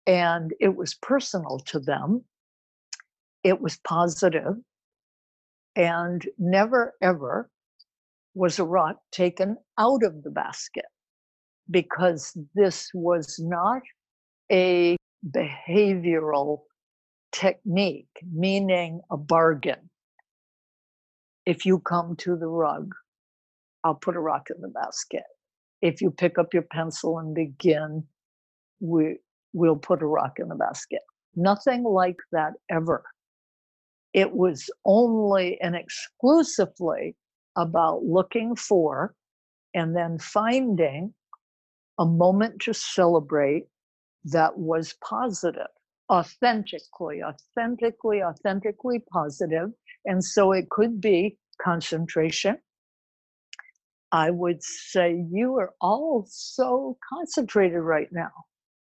And 0.08 0.54
it 0.60 0.76
was 0.76 0.96
personal 0.96 1.60
to 1.68 1.80
them, 1.80 2.26
it 3.44 3.62
was 3.62 3.78
positive, 3.88 4.56
and 5.76 6.28
never 6.38 6.94
ever 7.02 7.50
was 8.34 8.60
a 8.60 8.64
rock 8.64 8.98
taken 9.12 9.58
out 9.78 10.04
of 10.04 10.24
the 10.24 10.30
basket 10.30 10.86
because 11.70 12.38
this 12.54 12.92
was 12.94 13.40
not 13.40 13.82
a 14.52 14.96
behavioral 15.30 16.62
technique, 17.32 18.10
meaning 18.32 19.02
a 19.12 19.18
bargain. 19.18 19.90
If 21.46 21.66
you 21.66 21.80
come 21.80 22.16
to 22.18 22.36
the 22.36 22.48
rug, 22.48 22.94
I'll 23.84 23.96
put 23.96 24.16
a 24.16 24.20
rock 24.20 24.48
in 24.54 24.62
the 24.62 24.70
basket. 24.70 25.24
If 25.82 26.02
you 26.02 26.10
pick 26.10 26.40
up 26.40 26.54
your 26.54 26.64
pencil 26.64 27.20
and 27.20 27.36
begin, 27.36 28.04
we, 28.80 29.18
we'll 29.54 29.76
put 29.76 30.02
a 30.02 30.08
rock 30.08 30.40
in 30.40 30.48
the 30.48 30.56
basket. 30.56 31.02
Nothing 31.36 31.84
like 31.84 32.18
that 32.32 32.54
ever. 32.70 33.04
It 34.14 34.32
was 34.32 34.70
only 34.86 35.60
and 35.62 35.76
exclusively 35.76 37.16
about 37.58 38.04
looking 38.04 38.56
for 38.56 39.14
and 39.74 39.96
then 39.96 40.18
finding 40.18 41.14
a 42.00 42.06
moment 42.06 42.62
to 42.62 42.74
celebrate 42.74 43.66
that 44.26 44.58
was 44.58 44.96
positive, 45.08 45.68
authentically, 46.12 47.22
authentically, 47.24 48.22
authentically 48.24 49.04
positive. 49.12 49.70
And 50.06 50.24
so 50.24 50.52
it 50.52 50.70
could 50.70 51.00
be 51.00 51.38
concentration. 51.62 52.58
I 54.12 54.32
would 54.32 54.64
say 54.64 55.26
you 55.32 55.58
are 55.58 55.74
all 55.82 56.26
so 56.30 56.98
concentrated 57.10 57.80
right 57.80 58.08
now, 58.12 58.32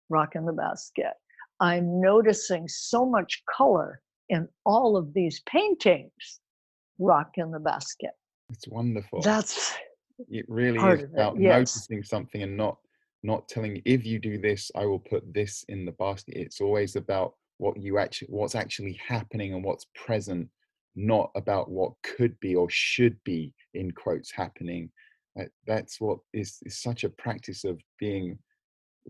rock 0.08 0.34
in 0.34 0.44
the 0.44 0.52
basket. 0.52 1.14
I'm 1.60 2.00
noticing 2.00 2.68
so 2.68 3.04
much 3.04 3.42
color 3.56 4.00
in 4.28 4.48
all 4.64 4.96
of 4.96 5.12
these 5.14 5.40
paintings, 5.40 6.40
rock 6.98 7.32
in 7.36 7.50
the 7.50 7.58
basket. 7.58 8.10
It's 8.50 8.68
wonderful. 8.68 9.20
That's 9.22 9.74
it 10.28 10.44
really 10.48 10.78
is 10.78 11.04
about 11.04 11.38
yes. 11.38 11.52
noticing 11.52 12.02
something 12.02 12.42
and 12.42 12.56
not 12.56 12.78
not 13.22 13.48
telling 13.48 13.82
if 13.84 14.06
you 14.06 14.18
do 14.18 14.38
this 14.38 14.70
i 14.76 14.84
will 14.84 14.98
put 14.98 15.22
this 15.34 15.64
in 15.68 15.84
the 15.84 15.92
basket. 15.92 16.34
It's 16.36 16.60
always 16.60 16.96
about 16.96 17.34
what 17.58 17.76
you 17.76 17.98
actually 17.98 18.28
what's 18.30 18.54
actually 18.54 18.98
happening 19.06 19.54
and 19.54 19.64
what's 19.64 19.86
present 19.94 20.48
not 20.94 21.30
about 21.34 21.70
what 21.70 21.92
could 22.02 22.38
be 22.40 22.54
or 22.54 22.68
should 22.70 23.16
be 23.24 23.52
in 23.74 23.90
quotes 23.92 24.32
happening. 24.32 24.90
That- 25.36 25.52
that's 25.66 26.00
what 26.00 26.18
is, 26.32 26.58
is 26.62 26.80
such 26.80 27.04
a 27.04 27.10
practice 27.10 27.64
of 27.64 27.80
being 28.00 28.38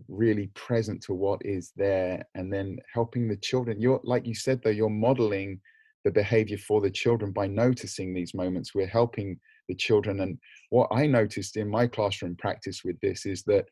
really 0.07 0.49
present 0.49 1.03
to 1.03 1.15
what 1.15 1.41
is 1.45 1.73
there 1.77 2.23
and 2.35 2.53
then 2.53 2.79
helping 2.93 3.27
the 3.27 3.37
children. 3.37 3.81
You're 3.81 4.01
like 4.05 4.27
you 4.27 4.35
said 4.35 4.63
though 4.63 4.71
you're 4.71 4.91
modeling 4.91 5.61
the 6.05 6.11
behavior 6.11 6.59
for 6.59 6.81
the 6.81 6.91
children 6.91 7.33
by 7.33 7.47
noticing 7.47 8.15
these 8.15 8.35
moments. 8.35 8.75
We're 8.75 8.87
helping 8.87 9.39
the 9.69 9.75
children 9.75 10.21
and 10.21 10.39
what 10.71 10.89
i 10.91 11.07
noticed 11.07 11.57
in 11.57 11.69
my 11.69 11.87
classroom 11.87 12.35
practice 12.37 12.83
with 12.85 12.99
this 13.01 13.27
is 13.27 13.43
that 13.45 13.67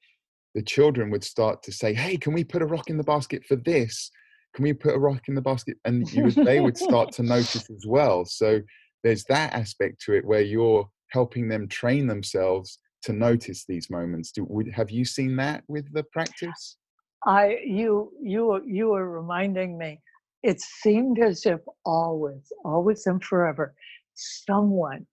the 0.57 0.63
children 0.63 1.11
would 1.11 1.23
start 1.23 1.63
to 1.63 1.71
say 1.71 1.93
hey 1.93 2.17
can 2.17 2.33
we 2.33 2.43
put 2.43 2.63
a 2.63 2.67
rock 2.67 2.89
in 2.89 2.97
the 2.97 3.05
basket 3.05 3.45
for 3.47 3.57
this? 3.57 4.11
Can 4.55 4.63
we 4.63 4.73
put 4.73 4.95
a 4.95 4.99
rock 4.99 5.29
in 5.29 5.35
the 5.35 5.43
basket? 5.43 5.77
And 5.85 6.07
they 6.35 6.61
would 6.61 6.79
start 6.79 7.13
to 7.13 7.23
notice 7.23 7.69
as 7.69 7.85
well. 7.87 8.25
So 8.25 8.63
there's 9.05 9.25
that 9.25 9.53
aspect 9.53 10.01
to 10.07 10.15
it 10.15 10.25
where 10.25 10.41
you're 10.41 10.89
helping 11.11 11.47
them 11.49 11.69
train 11.69 12.07
themselves 12.07 12.79
to 13.03 13.13
notice 13.13 13.67
these 13.69 13.91
moments. 13.91 14.33
Do 14.33 14.47
would 14.49 14.73
have 14.73 14.91
you 14.91 15.05
seen 15.05 15.37
that 15.37 15.63
with 15.69 15.93
the 15.93 16.05
practice? 16.05 16.79
I 17.27 17.59
you 17.67 18.13
you 18.23 18.63
you 18.67 18.95
are 18.95 19.11
reminding 19.11 19.77
me. 19.77 20.01
It 20.43 20.63
seemed 20.63 21.19
as 21.19 21.45
if 21.45 21.61
always, 21.85 22.51
always 22.65 23.07
and 23.07 23.23
forever, 23.23 23.75
someone, 24.15 25.07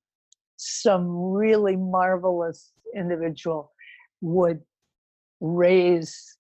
some 0.56 1.08
really 1.34 1.75
marvelous 1.75 2.71
individual 2.95 3.73
would 4.21 4.62
raise 5.43 6.38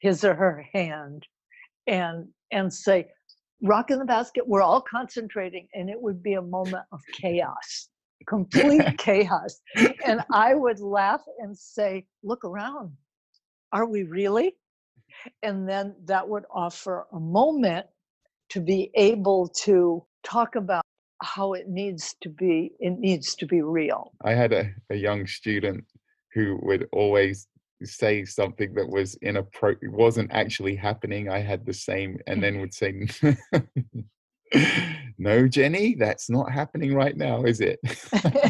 his 0.00 0.24
or 0.24 0.34
her 0.34 0.64
hand 0.72 1.26
and 1.86 2.28
and 2.52 2.72
say, 2.72 3.06
rock 3.62 3.90
in 3.90 3.98
the 3.98 4.04
basket, 4.04 4.46
we're 4.46 4.62
all 4.62 4.80
concentrating, 4.80 5.66
and 5.74 5.88
it 5.88 6.00
would 6.00 6.22
be 6.22 6.34
a 6.34 6.42
moment 6.42 6.84
of 6.92 7.00
chaos, 7.20 7.88
complete 8.26 8.82
chaos. 8.98 9.60
And 10.04 10.20
I 10.32 10.54
would 10.54 10.80
laugh 10.80 11.22
and 11.38 11.56
say, 11.56 12.06
look 12.22 12.44
around. 12.44 12.92
Are 13.72 13.86
we 13.86 14.04
really? 14.04 14.54
and 15.42 15.68
then 15.68 15.94
that 16.04 16.28
would 16.28 16.44
offer 16.50 17.06
a 17.12 17.20
moment 17.20 17.86
to 18.50 18.60
be 18.60 18.90
able 18.94 19.48
to 19.48 20.04
talk 20.22 20.56
about 20.56 20.82
how 21.22 21.54
it 21.54 21.68
needs 21.68 22.14
to 22.20 22.28
be 22.28 22.72
it 22.78 22.98
needs 22.98 23.34
to 23.34 23.46
be 23.46 23.62
real 23.62 24.12
i 24.24 24.32
had 24.32 24.52
a, 24.52 24.70
a 24.90 24.94
young 24.94 25.26
student 25.26 25.82
who 26.34 26.58
would 26.62 26.86
always 26.92 27.48
say 27.84 28.24
something 28.24 28.72
that 28.74 28.88
was 28.88 29.16
inappropriate 29.22 29.92
wasn't 29.92 30.30
actually 30.32 30.74
happening 30.74 31.28
i 31.28 31.38
had 31.38 31.64
the 31.66 31.74
same 31.74 32.18
and 32.26 32.38
mm. 32.38 32.42
then 32.42 32.60
would 32.60 32.74
say 32.74 33.06
no 35.18 35.46
jenny 35.46 35.94
that's 35.94 36.30
not 36.30 36.50
happening 36.50 36.94
right 36.94 37.16
now 37.16 37.42
is 37.44 37.60
it 37.60 37.78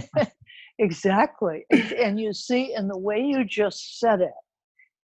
exactly 0.78 1.64
and 1.70 1.92
and 1.92 2.20
you 2.20 2.32
see 2.32 2.74
and 2.74 2.88
the 2.88 2.98
way 2.98 3.20
you 3.20 3.44
just 3.44 3.98
said 3.98 4.20
it 4.20 4.30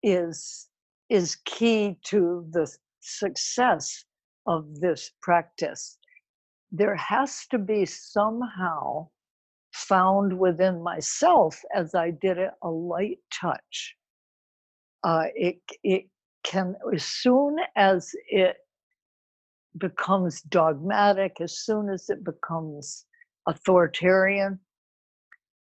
is 0.01 0.67
is 1.09 1.37
key 1.45 1.97
to 2.03 2.45
the 2.51 2.71
success 3.01 4.05
of 4.47 4.79
this 4.79 5.11
practice 5.21 5.97
there 6.71 6.95
has 6.95 7.45
to 7.49 7.57
be 7.57 7.85
somehow 7.85 9.07
found 9.73 10.37
within 10.37 10.81
myself 10.81 11.61
as 11.75 11.95
I 11.95 12.11
did 12.11 12.37
it 12.37 12.51
a 12.63 12.69
light 12.69 13.19
touch. 13.31 13.95
Uh, 15.03 15.25
it 15.35 15.61
it 15.83 16.09
can 16.43 16.75
as 16.93 17.05
soon 17.05 17.57
as 17.75 18.11
it 18.29 18.57
becomes 19.77 20.41
dogmatic, 20.41 21.37
as 21.39 21.59
soon 21.59 21.89
as 21.89 22.09
it 22.09 22.23
becomes 22.23 23.05
authoritarian, 23.47 24.59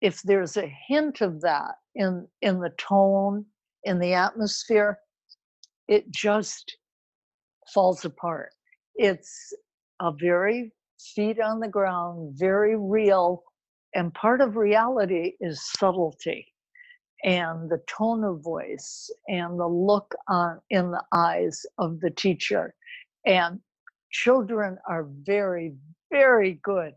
if 0.01 0.21
there's 0.23 0.57
a 0.57 0.71
hint 0.87 1.21
of 1.21 1.41
that 1.41 1.75
in 1.95 2.27
in 2.41 2.59
the 2.59 2.71
tone, 2.77 3.45
in 3.83 3.99
the 3.99 4.13
atmosphere, 4.13 4.99
it 5.87 6.09
just 6.11 6.77
falls 7.73 8.05
apart. 8.05 8.51
It's 8.95 9.53
a 10.01 10.11
very 10.11 10.71
feet 11.15 11.39
on 11.39 11.59
the 11.59 11.67
ground, 11.67 12.35
very 12.37 12.75
real. 12.77 13.43
And 13.95 14.13
part 14.13 14.39
of 14.41 14.55
reality 14.55 15.33
is 15.39 15.61
subtlety 15.77 16.47
and 17.23 17.69
the 17.69 17.81
tone 17.87 18.23
of 18.23 18.41
voice 18.41 19.09
and 19.27 19.59
the 19.59 19.67
look 19.67 20.15
on 20.27 20.59
in 20.69 20.91
the 20.91 21.03
eyes 21.11 21.65
of 21.77 21.99
the 21.99 22.09
teacher. 22.09 22.73
And 23.25 23.59
children 24.11 24.77
are 24.87 25.07
very, 25.23 25.75
very 26.11 26.59
good 26.63 26.93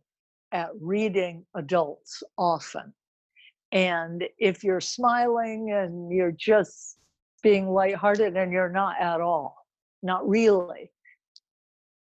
at 0.52 0.70
reading 0.80 1.44
adults 1.54 2.22
often. 2.38 2.92
And 3.72 4.24
if 4.38 4.62
you're 4.62 4.80
smiling 4.80 5.72
and 5.72 6.12
you're 6.12 6.32
just 6.32 6.98
being 7.42 7.68
lighthearted 7.70 8.36
and 8.36 8.52
you're 8.52 8.68
not 8.68 9.00
at 9.00 9.20
all, 9.20 9.56
not 10.02 10.28
really, 10.28 10.90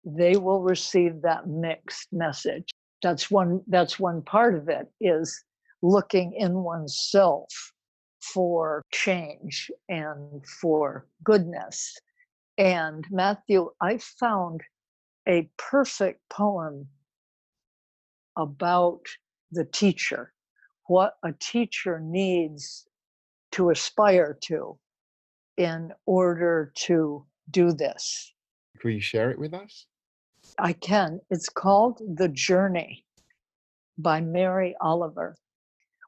they 0.06 0.36
will 0.36 0.62
receive 0.62 1.22
that 1.22 1.48
mixed 1.48 2.12
message. 2.12 2.70
That's 3.02 3.32
one 3.32 3.62
that's 3.68 4.00
one 4.00 4.22
part 4.22 4.56
of 4.56 4.70
it 4.70 4.88
is 5.02 5.44
looking 5.82 6.34
in 6.34 6.54
oneself 6.54 7.73
for 8.34 8.84
change 8.92 9.70
and 9.90 10.46
for 10.62 11.08
goodness. 11.24 11.96
And 12.58 13.06
Matthew, 13.12 13.70
I 13.82 13.98
found 13.98 14.62
a 15.28 15.50
perfect 15.58 16.22
poem 16.30 16.88
about 18.38 19.02
the 19.52 19.66
teacher, 19.66 20.34
what 20.88 21.16
a 21.24 21.34
teacher 21.34 22.00
needs 22.00 22.88
to 23.52 23.70
aspire 23.70 24.38
to 24.42 24.78
in 25.58 25.92
order 26.06 26.72
to 26.76 27.26
do 27.52 27.72
this. 27.72 28.34
Could 28.80 28.94
you 28.94 29.02
share 29.02 29.32
it 29.32 29.40
with 29.40 29.54
us? 29.54 29.86
I 30.58 30.74
can. 30.74 31.20
It's 31.30 31.50
called 31.50 32.02
The 32.16 32.30
Journey 32.30 33.06
by 33.98 34.22
Mary 34.22 34.76
Oliver. 34.82 35.36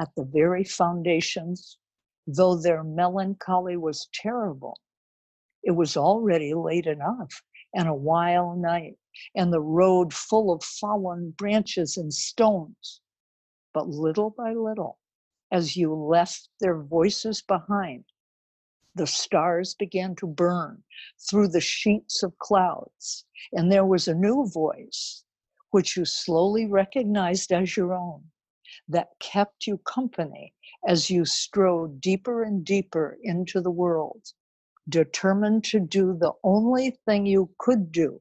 at 0.00 0.14
the 0.16 0.24
very 0.24 0.64
foundations, 0.64 1.78
though 2.26 2.56
their 2.56 2.82
melancholy 2.82 3.76
was 3.76 4.08
terrible, 4.12 4.78
it 5.62 5.72
was 5.72 5.96
already 5.96 6.52
late 6.54 6.86
enough 6.86 7.42
and 7.74 7.88
a 7.88 7.94
wild 7.94 8.58
night, 8.58 8.96
and 9.34 9.52
the 9.52 9.60
road 9.60 10.12
full 10.12 10.52
of 10.52 10.62
fallen 10.62 11.30
branches 11.32 11.96
and 11.96 12.12
stones. 12.12 13.00
But 13.72 13.88
little 13.88 14.30
by 14.30 14.52
little, 14.52 14.98
as 15.50 15.76
you 15.76 15.94
left 15.94 16.48
their 16.60 16.80
voices 16.80 17.42
behind, 17.42 18.04
the 18.94 19.06
stars 19.06 19.74
began 19.74 20.14
to 20.16 20.26
burn 20.26 20.84
through 21.28 21.48
the 21.48 21.60
sheets 21.60 22.22
of 22.22 22.38
clouds, 22.38 23.24
and 23.52 23.70
there 23.72 23.86
was 23.86 24.06
a 24.06 24.14
new 24.14 24.46
voice, 24.46 25.24
which 25.70 25.96
you 25.96 26.04
slowly 26.04 26.66
recognized 26.66 27.52
as 27.52 27.76
your 27.76 27.92
own, 27.92 28.30
that 28.88 29.08
kept 29.20 29.66
you 29.66 29.78
company 29.78 30.52
as 30.86 31.10
you 31.10 31.24
strode 31.24 32.00
deeper 32.00 32.42
and 32.42 32.64
deeper 32.64 33.18
into 33.22 33.60
the 33.60 33.70
world, 33.70 34.22
determined 34.88 35.64
to 35.64 35.80
do 35.80 36.16
the 36.18 36.32
only 36.42 36.98
thing 37.06 37.26
you 37.26 37.50
could 37.58 37.90
do, 37.92 38.20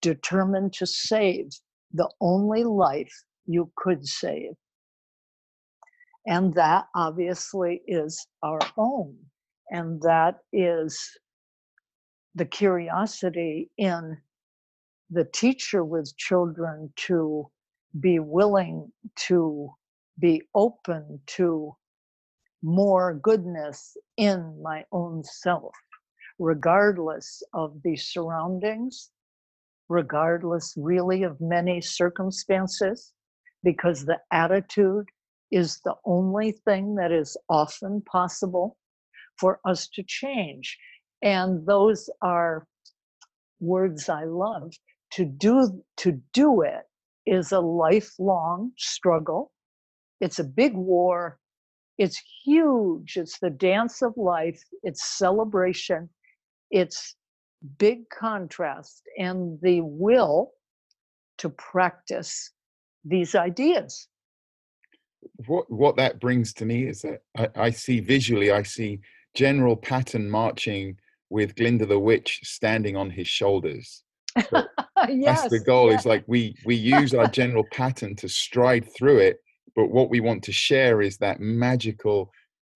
determined 0.00 0.72
to 0.72 0.86
save 0.86 1.48
the 1.92 2.08
only 2.20 2.64
life 2.64 3.12
you 3.46 3.70
could 3.76 4.06
save. 4.06 4.52
And 6.26 6.54
that 6.54 6.86
obviously 6.94 7.82
is 7.86 8.26
our 8.42 8.60
own. 8.76 9.16
And 9.70 10.00
that 10.02 10.36
is 10.52 11.00
the 12.34 12.44
curiosity 12.44 13.70
in 13.78 14.18
the 15.10 15.24
teacher 15.24 15.84
with 15.84 16.14
children 16.16 16.92
to 16.96 17.50
be 17.98 18.18
willing 18.18 18.92
to 19.16 19.70
be 20.18 20.42
open 20.54 21.20
to 21.26 21.74
more 22.62 23.14
goodness 23.14 23.96
in 24.16 24.60
my 24.62 24.84
own 24.92 25.22
self, 25.24 25.74
regardless 26.38 27.42
of 27.54 27.80
the 27.84 27.96
surroundings, 27.96 29.10
regardless 29.88 30.74
really 30.76 31.22
of 31.22 31.40
many 31.40 31.80
circumstances, 31.80 33.12
because 33.62 34.04
the 34.04 34.18
attitude 34.32 35.06
is 35.50 35.80
the 35.84 35.94
only 36.04 36.52
thing 36.52 36.94
that 36.96 37.12
is 37.12 37.36
often 37.48 38.02
possible 38.02 38.76
for 39.38 39.60
us 39.64 39.88
to 39.88 40.02
change. 40.06 40.76
And 41.22 41.66
those 41.66 42.10
are 42.22 42.66
words 43.60 44.08
I 44.08 44.24
love. 44.24 44.72
To 45.12 45.24
do 45.24 45.82
to 45.98 46.20
do 46.34 46.62
it 46.62 46.82
is 47.24 47.52
a 47.52 47.60
lifelong 47.60 48.72
struggle. 48.76 49.52
It's 50.20 50.38
a 50.38 50.44
big 50.44 50.74
war. 50.74 51.38
It's 51.98 52.20
huge. 52.44 53.16
It's 53.16 53.38
the 53.38 53.50
dance 53.50 54.02
of 54.02 54.16
life. 54.16 54.62
It's 54.82 55.18
celebration. 55.18 56.08
It's 56.70 57.16
big 57.78 58.08
contrast 58.10 59.02
and 59.18 59.58
the 59.62 59.80
will 59.80 60.52
to 61.38 61.48
practice 61.48 62.52
these 63.04 63.34
ideas 63.34 64.08
what 65.46 65.70
what 65.70 65.96
that 65.96 66.20
brings 66.20 66.52
to 66.54 66.64
me 66.64 66.84
is 66.86 67.02
that 67.02 67.22
I, 67.36 67.48
I, 67.56 67.70
see 67.70 68.00
visually, 68.00 68.50
I 68.50 68.62
see 68.62 69.00
General 69.34 69.76
Patton 69.76 70.30
marching 70.30 70.96
with 71.30 71.54
Glinda 71.56 71.86
the 71.86 71.98
Witch 71.98 72.40
standing 72.42 72.96
on 72.96 73.10
his 73.10 73.28
shoulders. 73.28 74.02
yes, 74.36 74.46
That's 75.24 75.48
the 75.48 75.62
goal. 75.64 75.90
Yeah. 75.90 75.98
Is 75.98 76.06
like 76.06 76.24
we 76.26 76.54
we 76.64 76.74
use 76.98 77.14
our 77.14 77.28
General 77.28 77.64
Patton 77.72 78.16
to 78.16 78.28
stride 78.28 78.88
through 78.96 79.18
it, 79.18 79.38
but 79.78 79.92
what 79.92 80.10
we 80.10 80.18
want 80.18 80.42
to 80.42 80.50
share 80.50 81.00
is 81.00 81.18
that 81.18 81.38
magical, 81.38 82.32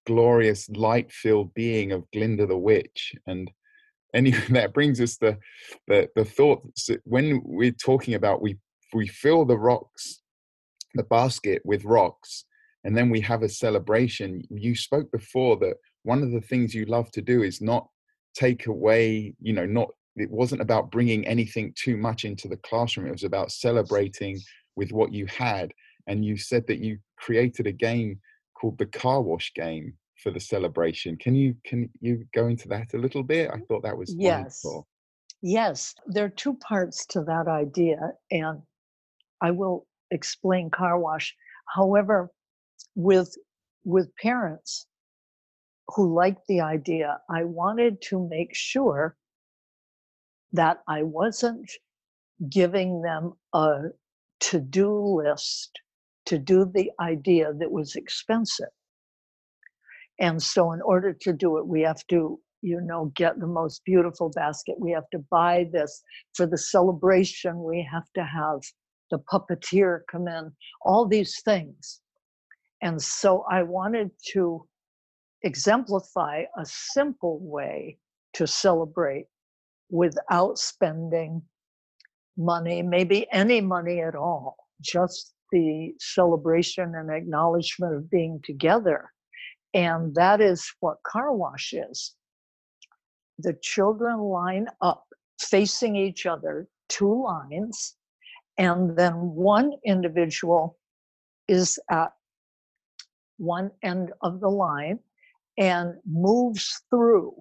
glorious, 0.06 0.70
light-filled 0.70 1.52
being 1.52 1.90
of 1.90 2.08
Glinda 2.12 2.46
the 2.46 2.56
Witch, 2.56 3.12
and 3.26 3.50
anyway, 4.14 4.38
that 4.50 4.72
brings 4.72 5.00
us 5.00 5.16
the 5.16 5.36
the 5.88 6.08
the 6.14 6.24
thought 6.24 6.62
when 7.02 7.42
we're 7.44 7.72
talking 7.72 8.14
about 8.14 8.40
we 8.40 8.56
we 8.94 9.08
fill 9.08 9.44
the 9.44 9.58
rocks 9.58 10.22
the 10.94 11.02
basket 11.02 11.60
with 11.64 11.84
rocks 11.84 12.44
and 12.84 12.96
then 12.96 13.10
we 13.10 13.20
have 13.20 13.42
a 13.42 13.48
celebration. 13.48 14.42
You 14.50 14.76
spoke 14.76 15.10
before 15.10 15.56
that 15.56 15.78
one 16.04 16.22
of 16.22 16.30
the 16.30 16.40
things 16.40 16.72
you 16.72 16.84
love 16.84 17.10
to 17.12 17.22
do 17.22 17.42
is 17.42 17.60
not 17.60 17.88
take 18.34 18.66
away 18.66 19.34
you 19.40 19.52
know 19.52 19.66
not 19.66 19.88
it 20.14 20.30
wasn't 20.30 20.62
about 20.62 20.92
bringing 20.92 21.26
anything 21.26 21.74
too 21.74 21.96
much 21.96 22.24
into 22.24 22.46
the 22.46 22.58
classroom. 22.58 23.08
It 23.08 23.18
was 23.18 23.24
about 23.24 23.50
celebrating 23.50 24.38
with 24.76 24.92
what 24.92 25.12
you 25.12 25.26
had 25.26 25.72
and 26.06 26.24
you 26.24 26.36
said 26.36 26.66
that 26.66 26.78
you 26.78 26.98
created 27.16 27.66
a 27.66 27.72
game 27.72 28.18
called 28.54 28.78
the 28.78 28.86
car 28.86 29.22
wash 29.22 29.52
game 29.54 29.92
for 30.22 30.30
the 30.30 30.40
celebration 30.40 31.16
can 31.16 31.34
you 31.34 31.54
can 31.64 31.88
you 32.00 32.24
go 32.32 32.46
into 32.46 32.68
that 32.68 32.94
a 32.94 32.98
little 32.98 33.22
bit 33.22 33.50
i 33.50 33.54
mm-hmm. 33.54 33.64
thought 33.64 33.82
that 33.82 33.96
was 33.96 34.14
yes 34.16 34.62
wonderful. 34.62 34.86
yes 35.42 35.94
there 36.06 36.24
are 36.24 36.36
two 36.44 36.54
parts 36.54 37.04
to 37.06 37.22
that 37.22 37.48
idea 37.48 37.98
and 38.30 38.60
i 39.40 39.50
will 39.50 39.86
explain 40.12 40.70
car 40.70 40.98
wash. 40.98 41.34
However, 41.74 42.30
with 42.94 43.34
with 43.84 44.14
parents 44.16 44.86
who 45.88 46.14
liked 46.14 46.46
the 46.46 46.60
idea, 46.60 47.18
I 47.28 47.44
wanted 47.44 48.00
to 48.02 48.28
make 48.28 48.54
sure 48.54 49.16
that 50.52 50.82
I 50.86 51.02
wasn't 51.02 51.70
giving 52.48 53.02
them 53.02 53.32
a 53.52 53.88
to-do 54.40 55.22
list 55.22 55.80
to 56.26 56.38
do 56.38 56.64
the 56.64 56.90
idea 57.00 57.52
that 57.58 57.70
was 57.70 57.96
expensive. 57.96 58.68
And 60.20 60.42
so 60.42 60.72
in 60.72 60.80
order 60.82 61.12
to 61.12 61.32
do 61.32 61.58
it, 61.58 61.66
we 61.66 61.80
have 61.82 62.06
to, 62.08 62.38
you 62.60 62.80
know, 62.80 63.12
get 63.16 63.40
the 63.40 63.46
most 63.46 63.82
beautiful 63.84 64.30
basket. 64.30 64.76
We 64.78 64.92
have 64.92 65.08
to 65.12 65.18
buy 65.30 65.68
this 65.72 66.02
for 66.34 66.46
the 66.46 66.58
celebration. 66.58 67.62
We 67.62 67.86
have 67.90 68.10
to 68.14 68.24
have 68.24 68.60
the 69.10 69.18
puppeteer 69.32 70.00
come 70.10 70.28
in, 70.28 70.52
all 70.82 71.06
these 71.06 71.40
things. 71.44 72.00
And 72.82 73.00
so 73.00 73.44
I 73.50 73.62
wanted 73.62 74.10
to 74.32 74.66
exemplify 75.42 76.44
a 76.56 76.64
simple 76.64 77.38
way 77.40 77.98
to 78.34 78.46
celebrate 78.46 79.26
without 79.90 80.58
spending 80.58 81.42
money, 82.36 82.82
maybe 82.82 83.26
any 83.32 83.60
money 83.60 84.00
at 84.00 84.14
all, 84.14 84.56
just 84.80 85.34
the 85.52 85.94
celebration 86.00 86.94
and 86.96 87.10
acknowledgement 87.10 87.94
of 87.94 88.10
being 88.10 88.40
together. 88.42 89.10
And 89.74 90.14
that 90.16 90.40
is 90.40 90.68
what 90.80 91.02
car 91.04 91.32
wash 91.32 91.72
is. 91.72 92.14
The 93.38 93.56
children 93.62 94.18
line 94.18 94.66
up 94.80 95.04
facing 95.40 95.96
each 95.96 96.26
other, 96.26 96.66
two 96.88 97.22
lines, 97.22 97.96
and 98.58 98.96
then 98.96 99.14
one 99.14 99.72
individual 99.84 100.78
is 101.48 101.78
at 101.90 102.12
one 103.38 103.70
end 103.82 104.12
of 104.20 104.40
the 104.40 104.48
line 104.48 104.98
and 105.58 105.94
moves 106.06 106.82
through. 106.90 107.34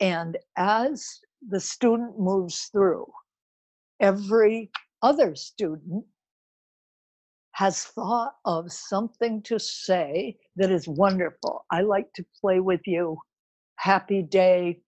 And 0.00 0.38
as 0.56 1.06
the 1.46 1.60
student 1.60 2.18
moves 2.18 2.68
through, 2.72 3.06
every 4.00 4.70
other 5.02 5.34
student 5.34 6.04
has 7.60 7.84
thought 7.84 8.36
of 8.46 8.72
something 8.72 9.42
to 9.42 9.58
say 9.58 10.34
that 10.56 10.70
is 10.70 10.88
wonderful. 10.88 11.66
I 11.70 11.82
like 11.82 12.10
to 12.14 12.24
play 12.40 12.58
with 12.58 12.80
you. 12.86 13.18
Happy 13.76 14.22
day. 14.22 14.80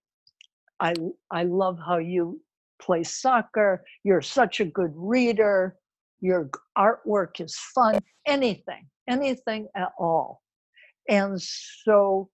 I 0.79 0.95
I 1.29 1.43
love 1.43 1.77
how 1.85 1.99
you 1.99 2.41
play 2.81 3.03
soccer, 3.03 3.83
you're 4.03 4.23
such 4.23 4.59
a 4.59 4.65
good 4.65 4.91
reader, 4.95 5.75
your 6.19 6.49
artwork 6.75 7.39
is 7.39 7.55
fun, 7.75 7.99
anything, 8.25 8.87
anything 9.07 9.67
at 9.75 9.91
all. 9.99 10.41
And 11.07 11.39
so, 11.39 12.31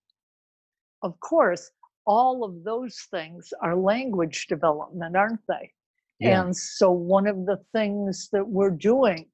of 1.04 1.20
course, 1.20 1.70
all 2.08 2.46
of 2.46 2.64
those 2.64 2.96
things 3.12 3.52
are 3.62 3.76
language 3.76 4.48
development, 4.48 5.18
aren't 5.18 5.46
they? 5.50 5.70
Yeah. 6.22 6.42
And 6.42 6.56
so, 6.56 6.92
one 6.92 7.28
of 7.28 7.46
the 7.46 7.60
things 7.74 8.30
that 8.32 8.48
we're 8.48 8.78
doing 8.94 9.26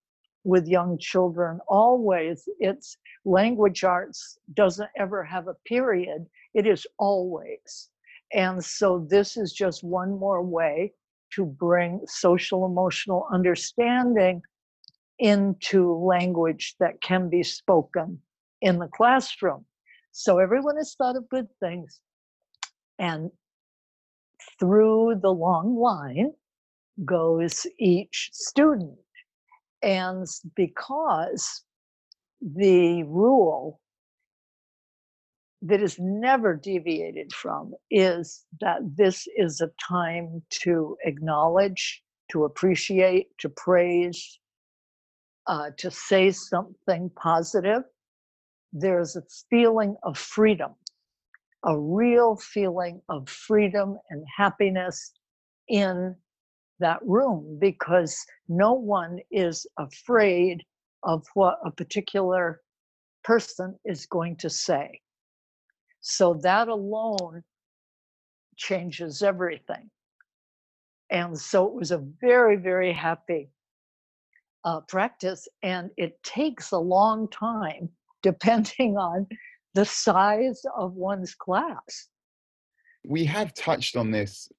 with 0.46 0.68
young 0.68 0.98
children 0.98 1.60
always, 1.68 2.48
it's 2.60 2.98
language 3.26 3.84
arts 3.84 4.38
doesn't 4.54 4.90
ever 4.98 5.24
have 5.24 5.48
a 5.48 5.56
period, 5.66 6.26
it 6.54 6.66
is 6.66 6.88
always. 6.98 7.90
And 8.34 8.64
so, 8.64 9.06
this 9.10 9.38
is 9.38 9.52
just 9.52 9.84
one 9.84 10.18
more 10.18 10.42
way 10.42 10.94
to 11.34 11.46
bring 11.46 12.02
social 12.08 12.66
emotional 12.66 13.28
understanding 13.32 14.42
into 15.20 15.94
language 15.96 16.76
that 16.80 17.02
can 17.02 17.30
be 17.30 17.44
spoken 17.44 18.20
in 18.62 18.80
the 18.80 18.88
classroom. 18.88 19.66
So 20.12 20.40
everyone 20.40 20.78
has 20.78 20.96
thought 20.96 21.18
of 21.18 21.30
good 21.30 21.48
things. 21.60 22.00
And 23.00 23.32
through 24.60 25.20
the 25.22 25.32
long 25.32 25.76
line 25.78 26.32
goes 27.04 27.66
each 27.78 28.30
student. 28.32 28.98
And 29.86 30.28
because 30.56 31.64
the 32.42 33.04
rule 33.04 33.80
that 35.62 35.82
is 35.82 35.98
never 36.00 36.56
deviated 36.56 37.32
from 37.32 37.74
is 37.92 38.46
that 38.62 38.80
this 38.96 39.28
is 39.38 39.62
a 39.62 39.70
time 39.88 40.42
to 40.64 40.98
acknowledge, 41.06 42.02
to 42.32 42.46
appreciate, 42.46 43.28
to 43.38 43.50
praise, 43.50 44.40
uh, 45.46 45.70
to 45.78 45.92
say 45.92 46.32
something 46.32 47.12
positive. 47.16 47.84
There's 48.74 49.16
a 49.16 49.24
feeling 49.52 49.96
of 50.02 50.18
freedom, 50.18 50.72
a 51.64 51.80
real 51.80 52.38
feeling 52.38 53.02
of 53.08 53.30
freedom 53.30 54.00
and 54.10 54.26
happiness 54.36 55.14
in 55.68 56.16
that 56.80 57.00
room 57.06 57.58
because 57.60 58.26
no 58.48 58.74
one 58.74 59.20
is 59.32 59.66
afraid 59.78 60.64
of 61.04 61.26
what 61.34 61.60
a 61.66 61.72
particular 61.72 62.62
person 63.24 63.78
is 63.86 64.06
going 64.06 64.36
to 64.38 64.50
say. 64.50 65.02
So 66.02 66.36
that 66.44 66.68
alone 66.68 67.44
changes 68.58 69.22
everything. 69.22 69.90
And 71.10 71.38
so 71.40 71.68
it 71.68 71.74
was 71.74 71.92
a 71.92 72.04
very, 72.22 72.56
very 72.56 72.92
happy 72.92 73.50
uh, 74.64 74.82
practice, 74.82 75.48
and 75.62 75.92
it 75.96 76.22
takes 76.24 76.72
a 76.72 76.78
long 76.78 77.30
time 77.30 77.90
depending 78.24 78.98
on 78.98 79.28
the 79.76 79.86
size 79.86 80.62
of 80.78 80.94
one's 80.94 81.36
class. 81.36 82.08
We 83.08 83.26
have 83.26 83.54
touched 83.54 83.96
on 83.96 84.10
this, 84.10 84.50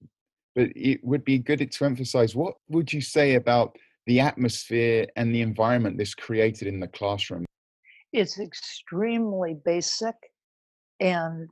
but 0.57 0.71
it 0.75 1.05
would 1.05 1.25
be 1.25 1.39
good 1.39 1.71
to 1.71 1.85
emphasize 1.85 2.35
what 2.35 2.55
would 2.69 2.93
you 2.93 3.03
say 3.03 3.35
about 3.35 3.77
the 4.07 4.19
atmosphere 4.19 5.07
and 5.15 5.33
the 5.33 5.43
environment 5.43 5.99
this 5.99 6.15
created 6.15 6.67
in 6.67 6.81
the 6.81 6.89
classroom? 6.89 7.45
It's 8.13 8.41
extremely 8.41 9.59
basic 9.65 10.15
and 10.99 11.49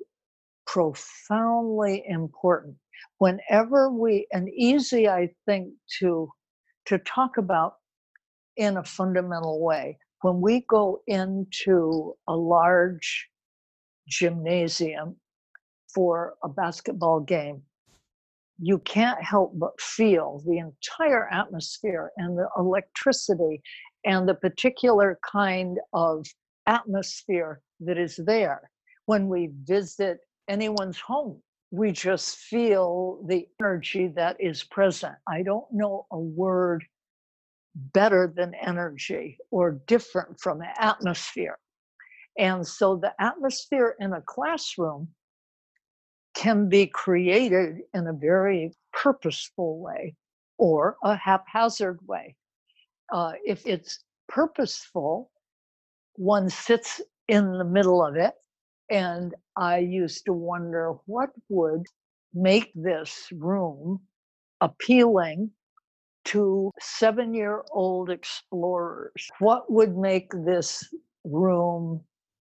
profoundly 0.66 2.02
important. 2.08 2.76
Whenever 3.18 3.90
we, 3.90 4.26
and 4.32 4.48
easy, 4.48 5.08
I 5.08 5.28
think, 5.46 5.68
to 6.00 6.30
to 6.86 6.98
talk 6.98 7.38
about 7.38 7.76
in 8.56 8.76
a 8.76 8.84
fundamental 8.84 9.60
way. 9.62 9.98
When 10.20 10.40
we 10.40 10.64
go 10.68 11.00
into 11.06 12.14
a 12.28 12.36
large 12.36 13.28
gymnasium 14.06 15.16
for 15.94 16.34
a 16.42 16.48
basketball 16.48 17.20
game, 17.20 17.62
you 18.60 18.78
can't 18.78 19.22
help 19.22 19.52
but 19.58 19.80
feel 19.80 20.42
the 20.46 20.58
entire 20.58 21.28
atmosphere 21.32 22.10
and 22.16 22.38
the 22.38 22.48
electricity 22.56 23.60
and 24.04 24.28
the 24.28 24.34
particular 24.34 25.18
kind 25.30 25.78
of 25.92 26.26
atmosphere 26.66 27.60
that 27.80 27.98
is 27.98 28.16
there 28.24 28.70
when 29.06 29.28
we 29.28 29.50
visit 29.64 30.18
anyone's 30.48 31.00
home. 31.00 31.40
We 31.70 31.90
just 31.90 32.36
feel 32.36 33.24
the 33.26 33.46
energy 33.60 34.08
that 34.14 34.36
is 34.38 34.62
present. 34.62 35.14
I 35.28 35.42
don't 35.42 35.66
know 35.72 36.06
a 36.12 36.18
word 36.18 36.84
better 37.74 38.32
than 38.34 38.54
energy 38.54 39.36
or 39.50 39.80
different 39.86 40.40
from 40.40 40.60
atmosphere. 40.78 41.58
And 42.38 42.66
so 42.66 42.96
the 42.96 43.12
atmosphere 43.20 43.96
in 43.98 44.12
a 44.12 44.22
classroom 44.22 45.08
can 46.34 46.68
be 46.68 46.86
created 46.86 47.78
in 47.94 48.06
a 48.06 48.12
very 48.12 48.72
purposeful 48.92 49.78
way 49.78 50.14
or 50.58 50.96
a 51.02 51.16
haphazard 51.16 51.98
way. 52.06 52.34
Uh, 53.12 53.32
if 53.44 53.66
it's 53.66 54.04
purposeful, 54.28 55.30
one 56.16 56.48
sits 56.48 57.00
in 57.28 57.58
the 57.58 57.64
middle 57.64 58.04
of 58.04 58.16
it 58.16 58.34
and 58.90 59.34
I 59.56 59.78
used 59.78 60.24
to 60.26 60.32
wonder 60.32 60.94
what 61.06 61.30
would 61.48 61.86
make 62.34 62.72
this 62.74 63.28
room 63.32 64.00
appealing 64.60 65.50
to 66.26 66.70
seven 66.80 67.34
year 67.34 67.62
old 67.70 68.10
explorers. 68.10 69.30
What 69.38 69.70
would 69.70 69.96
make 69.96 70.30
this 70.32 70.92
room 71.24 72.00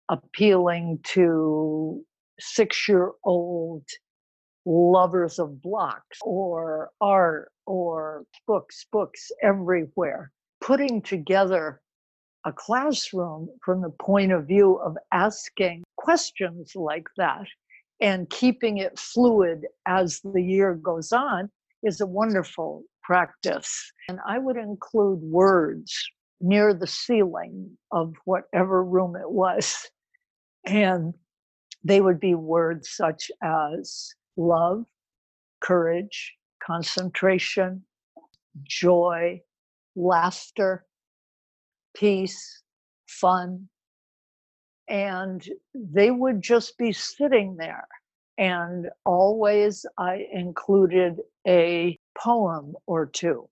appealing 0.09 1.01
to 1.05 2.05
six 2.41 2.89
year 2.89 3.13
old 3.25 3.85
lovers 4.65 5.39
of 5.39 5.63
blocks 5.63 6.19
or 6.23 6.91
art 7.01 7.51
or 7.67 8.25
books, 8.47 8.87
books 8.93 9.31
everywhere? 9.43 10.33
Putting 10.61 11.03
together 11.03 11.81
a 12.45 12.53
classroom 12.53 13.49
from 13.65 13.83
the 13.83 13.91
point 14.01 14.33
of 14.33 14.47
view 14.47 14.77
of 14.77 14.97
asking 15.13 15.83
questions 15.97 16.73
like 16.75 17.07
that 17.17 17.47
and 18.01 18.29
keeping 18.31 18.79
it 18.79 18.99
fluid 18.99 19.67
as 19.87 20.21
the 20.23 20.43
year 20.43 20.75
goes 20.75 21.13
on 21.13 21.51
is 21.83 22.01
a 22.01 22.07
wonderful 22.07 22.85
practice. 23.03 23.93
And 24.09 24.19
I 24.27 24.39
would 24.39 24.57
include 24.57 25.21
words 25.21 25.95
near 26.41 26.75
the 26.75 26.87
ceiling 26.87 27.77
of 27.93 28.15
whatever 28.25 28.85
room 28.85 29.17
it 29.17 29.31
was. 29.31 29.89
And 30.67 31.15
they 31.87 32.01
would 32.01 32.19
be 32.19 32.35
words 32.35 32.91
such 32.91 33.31
as 33.43 34.13
love, 34.37 34.85
courage, 35.61 36.35
concentration, 36.65 37.85
joy, 38.65 39.41
laughter, 39.95 40.85
peace, 41.97 42.63
fun. 43.07 43.69
And 44.89 45.47
they 45.75 46.11
would 46.11 46.43
just 46.43 46.77
be 46.77 46.93
sitting 46.93 47.57
there. 47.57 47.87
And 48.39 48.89
always 49.05 49.87
I 49.97 50.27
included 50.33 51.21
a 51.47 51.99
poem 52.19 52.75
or 52.87 53.07
two, 53.07 53.49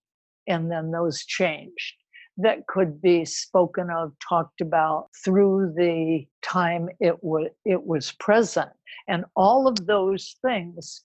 and 0.47 0.71
then 0.71 0.91
those 0.91 1.25
changed. 1.25 1.95
That 2.37 2.67
could 2.67 3.01
be 3.01 3.25
spoken 3.25 3.91
of, 3.91 4.13
talked 4.29 4.61
about 4.61 5.09
through 5.25 5.75
the 5.77 6.27
time 6.43 6.89
it 7.01 7.23
was 7.23 7.49
it 7.65 7.87
was 7.87 8.13
present, 8.13 8.71
and 9.09 9.25
all 9.37 9.69
of 9.69 9.87
those 9.87 10.37
things 10.43 11.03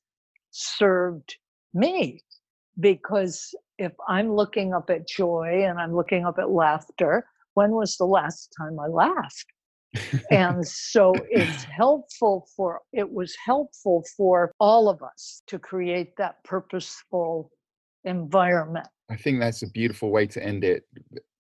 served 0.51 1.35
me 1.73 2.23
because 2.79 3.53
if 3.77 3.91
I'm 4.07 4.33
looking 4.33 4.73
up 4.73 4.89
at 4.89 5.07
joy 5.07 5.63
and 5.65 5.79
I'm 5.79 5.95
looking 5.95 6.25
up 6.25 6.39
at 6.39 6.49
laughter, 6.49 7.25
when 7.53 7.71
was 7.71 7.97
the 7.97 8.05
last 8.05 8.53
time 8.57 8.79
I 8.79 8.87
laughed? 8.87 9.45
and 10.31 10.67
so 10.67 11.23
it's 11.29 11.63
helpful 11.75 12.47
for 12.55 12.81
it 12.93 13.11
was 13.11 13.35
helpful 13.43 14.03
for 14.15 14.51
all 14.59 14.89
of 14.89 15.01
us 15.03 15.41
to 15.47 15.59
create 15.59 16.15
that 16.17 16.43
purposeful 16.43 17.51
environment 18.03 18.87
i 19.09 19.15
think 19.15 19.39
that's 19.39 19.63
a 19.63 19.69
beautiful 19.69 20.11
way 20.11 20.25
to 20.25 20.43
end 20.43 20.63
it 20.63 20.83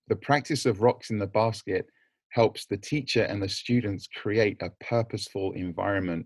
the 0.07 0.15
practice 0.15 0.65
of 0.65 0.81
rocks 0.81 1.09
in 1.09 1.19
the 1.19 1.27
basket 1.27 1.85
helps 2.29 2.65
the 2.65 2.77
teacher 2.77 3.23
and 3.23 3.41
the 3.41 3.49
students 3.49 4.07
create 4.15 4.61
a 4.61 4.71
purposeful 4.83 5.51
environment 5.53 6.25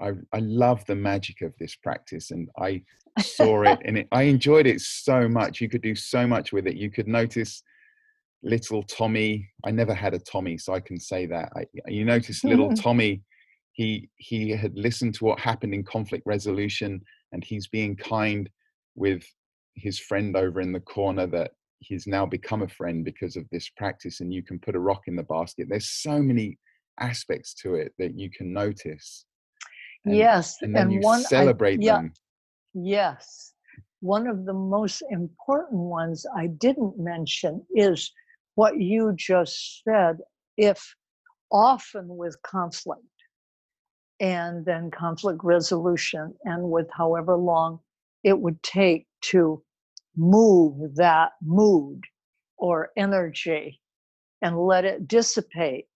i, 0.00 0.12
I 0.32 0.38
love 0.38 0.84
the 0.86 0.96
magic 0.96 1.42
of 1.42 1.52
this 1.58 1.74
practice 1.76 2.30
and 2.30 2.48
i 2.58 2.82
saw 3.20 3.62
it 3.62 3.78
and 3.84 3.98
it, 3.98 4.08
i 4.12 4.22
enjoyed 4.22 4.66
it 4.66 4.80
so 4.80 5.28
much 5.28 5.60
you 5.60 5.68
could 5.68 5.82
do 5.82 5.94
so 5.94 6.26
much 6.26 6.52
with 6.52 6.66
it 6.66 6.76
you 6.76 6.90
could 6.90 7.08
notice 7.08 7.62
little 8.44 8.82
Tommy. 8.82 9.48
I 9.64 9.70
never 9.70 9.94
had 9.94 10.14
a 10.14 10.18
Tommy, 10.18 10.58
so 10.58 10.74
I 10.74 10.80
can 10.80 11.00
say 11.00 11.26
that. 11.26 11.50
I, 11.56 11.66
you 11.88 12.04
notice 12.04 12.44
little 12.44 12.72
Tommy. 12.74 13.22
He 13.72 14.08
he 14.16 14.50
had 14.50 14.76
listened 14.76 15.14
to 15.14 15.24
what 15.24 15.40
happened 15.40 15.74
in 15.74 15.82
conflict 15.82 16.24
resolution, 16.26 17.00
and 17.32 17.42
he's 17.42 17.66
being 17.66 17.96
kind 17.96 18.48
with 18.94 19.26
his 19.74 19.98
friend 19.98 20.36
over 20.36 20.60
in 20.60 20.72
the 20.72 20.80
corner 20.80 21.26
that 21.26 21.52
he's 21.80 22.06
now 22.06 22.24
become 22.24 22.62
a 22.62 22.68
friend 22.68 23.04
because 23.04 23.36
of 23.36 23.48
this 23.50 23.68
practice. 23.76 24.20
And 24.20 24.32
you 24.32 24.42
can 24.42 24.58
put 24.58 24.76
a 24.76 24.80
rock 24.80 25.02
in 25.06 25.16
the 25.16 25.22
basket. 25.22 25.66
There's 25.68 25.90
so 25.90 26.20
many 26.20 26.58
aspects 27.00 27.54
to 27.62 27.74
it 27.74 27.92
that 27.98 28.18
you 28.18 28.30
can 28.30 28.52
notice. 28.52 29.26
And, 30.04 30.16
yes, 30.16 30.58
and 30.62 30.74
then 30.74 30.84
and 30.84 30.92
you 30.92 31.00
one 31.00 31.20
I- 31.20 31.22
celebrate 31.22 31.82
yeah, 31.82 31.96
them. 31.96 32.12
Yes. 32.74 33.52
One 34.00 34.26
of 34.26 34.44
the 34.44 34.52
most 34.52 35.02
important 35.10 35.80
ones 35.80 36.26
I 36.36 36.48
didn't 36.48 36.98
mention 36.98 37.64
is 37.74 38.12
what 38.54 38.78
you 38.78 39.14
just 39.16 39.82
said. 39.82 40.18
If 40.56 40.94
often 41.50 42.16
with 42.16 42.40
conflict 42.42 43.00
and 44.20 44.64
then 44.64 44.90
conflict 44.90 45.40
resolution, 45.42 46.34
and 46.44 46.70
with 46.70 46.88
however 46.92 47.36
long 47.36 47.80
it 48.24 48.38
would 48.38 48.62
take 48.62 49.06
to 49.20 49.62
move 50.16 50.96
that 50.96 51.32
mood 51.42 52.00
or 52.56 52.90
energy 52.96 53.80
and 54.42 54.58
let 54.58 54.84
it 54.84 55.06
dissipate, 55.06 55.86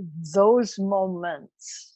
mm-hmm. 0.00 0.22
those 0.34 0.78
moments 0.78 1.94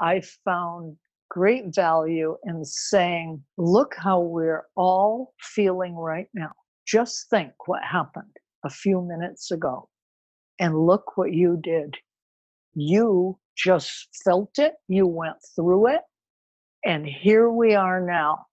I 0.00 0.22
found 0.44 0.96
great 1.30 1.74
value 1.74 2.36
in 2.44 2.64
saying, 2.64 3.42
look 3.56 3.94
how 3.96 4.20
we're 4.20 4.64
all 4.76 5.34
feeling 5.40 5.94
right 5.96 6.28
now. 6.34 6.52
Just 6.86 7.28
think 7.30 7.52
what 7.66 7.82
happened 7.82 8.36
a 8.64 8.70
few 8.70 9.00
minutes 9.02 9.50
ago. 9.50 9.88
And 10.60 10.78
look 10.78 11.16
what 11.16 11.32
you 11.32 11.58
did. 11.62 11.96
You 12.74 13.38
just 13.56 14.08
felt 14.24 14.58
it, 14.58 14.74
you 14.88 15.06
went 15.06 15.36
through 15.56 15.88
it, 15.88 16.00
and 16.84 17.06
here 17.06 17.48
we 17.50 17.74
are 17.74 18.04
now. 18.04 18.46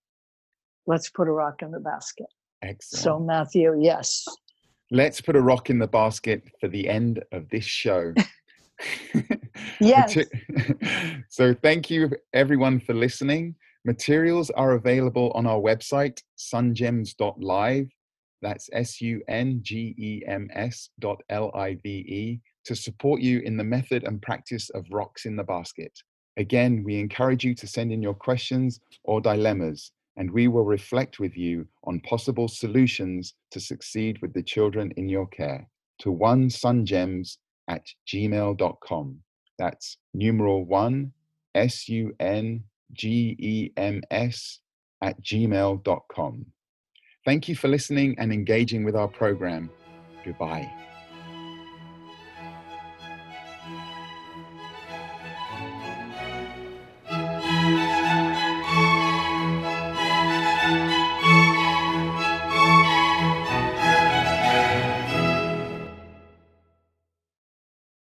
Let's 0.88 1.10
put 1.10 1.28
a 1.28 1.32
rock 1.32 1.62
in 1.62 1.72
the 1.72 1.80
basket. 1.80 2.28
Excellent. 2.62 3.04
So, 3.04 3.20
Matthew, 3.20 3.80
yes. 3.80 4.26
Let's 4.92 5.22
put 5.22 5.36
a 5.36 5.42
rock 5.42 5.70
in 5.70 5.80
the 5.80 5.88
basket 5.88 6.44
for 6.60 6.68
the 6.68 6.88
end 6.90 7.24
of 7.32 7.50
this 7.50 7.66
show. 7.66 8.14
Yes. 9.80 10.18
So 11.30 11.54
thank 11.54 11.90
you 11.90 12.12
everyone 12.34 12.80
for 12.80 12.94
listening. 12.94 13.56
Materials 13.86 14.50
are 14.52 14.74
available 14.74 15.32
on 15.34 15.48
our 15.48 15.60
website, 15.60 16.22
sungems.live. 16.38 17.88
That's 18.42 18.70
S-U-N-G-E-M-S 18.74 19.30
dot 21.00 21.22
L-I-V-E 21.30 22.42
to 22.66 22.76
support 22.76 23.22
you 23.22 23.40
in 23.40 23.56
the 23.58 23.64
method 23.64 24.04
and 24.04 24.22
practice 24.22 24.70
of 24.72 24.86
rocks 24.92 25.26
in 25.26 25.36
the 25.36 25.44
basket. 25.44 25.92
Again, 26.38 26.84
we 26.84 27.00
encourage 27.00 27.44
you 27.44 27.56
to 27.56 27.68
send 27.68 27.92
in 27.92 28.02
your 28.02 28.14
questions 28.14 28.80
or 29.04 29.22
dilemmas, 29.22 29.92
and 30.22 30.30
we 30.30 30.48
will 30.48 30.66
reflect 30.66 31.20
with 31.20 31.36
you 31.36 31.66
on 31.86 32.00
possible 32.02 32.48
solutions 32.48 33.34
to 33.50 33.60
succeed 33.60 34.20
with 34.22 34.32
the 34.36 34.44
children 34.44 34.92
in 34.96 35.10
your 35.10 35.26
care. 35.26 35.68
To 36.02 36.12
one 36.12 36.48
sungems 36.48 37.38
at 37.68 37.88
gmail.com. 38.08 39.18
That's 39.58 39.98
numeral 40.14 40.64
one, 40.64 41.14
S 41.56 41.90
U 41.90 42.14
N 42.20 42.64
G 42.94 43.36
E 43.40 43.72
M 43.76 44.04
S 44.12 44.60
at 45.02 45.20
gmail.com. 45.24 46.46
Thank 47.26 47.50
you 47.50 47.56
for 47.56 47.68
listening 47.68 48.14
and 48.20 48.32
engaging 48.32 48.84
with 48.84 48.96
our 48.96 49.08
program. 49.08 49.72
Goodbye. 50.24 50.72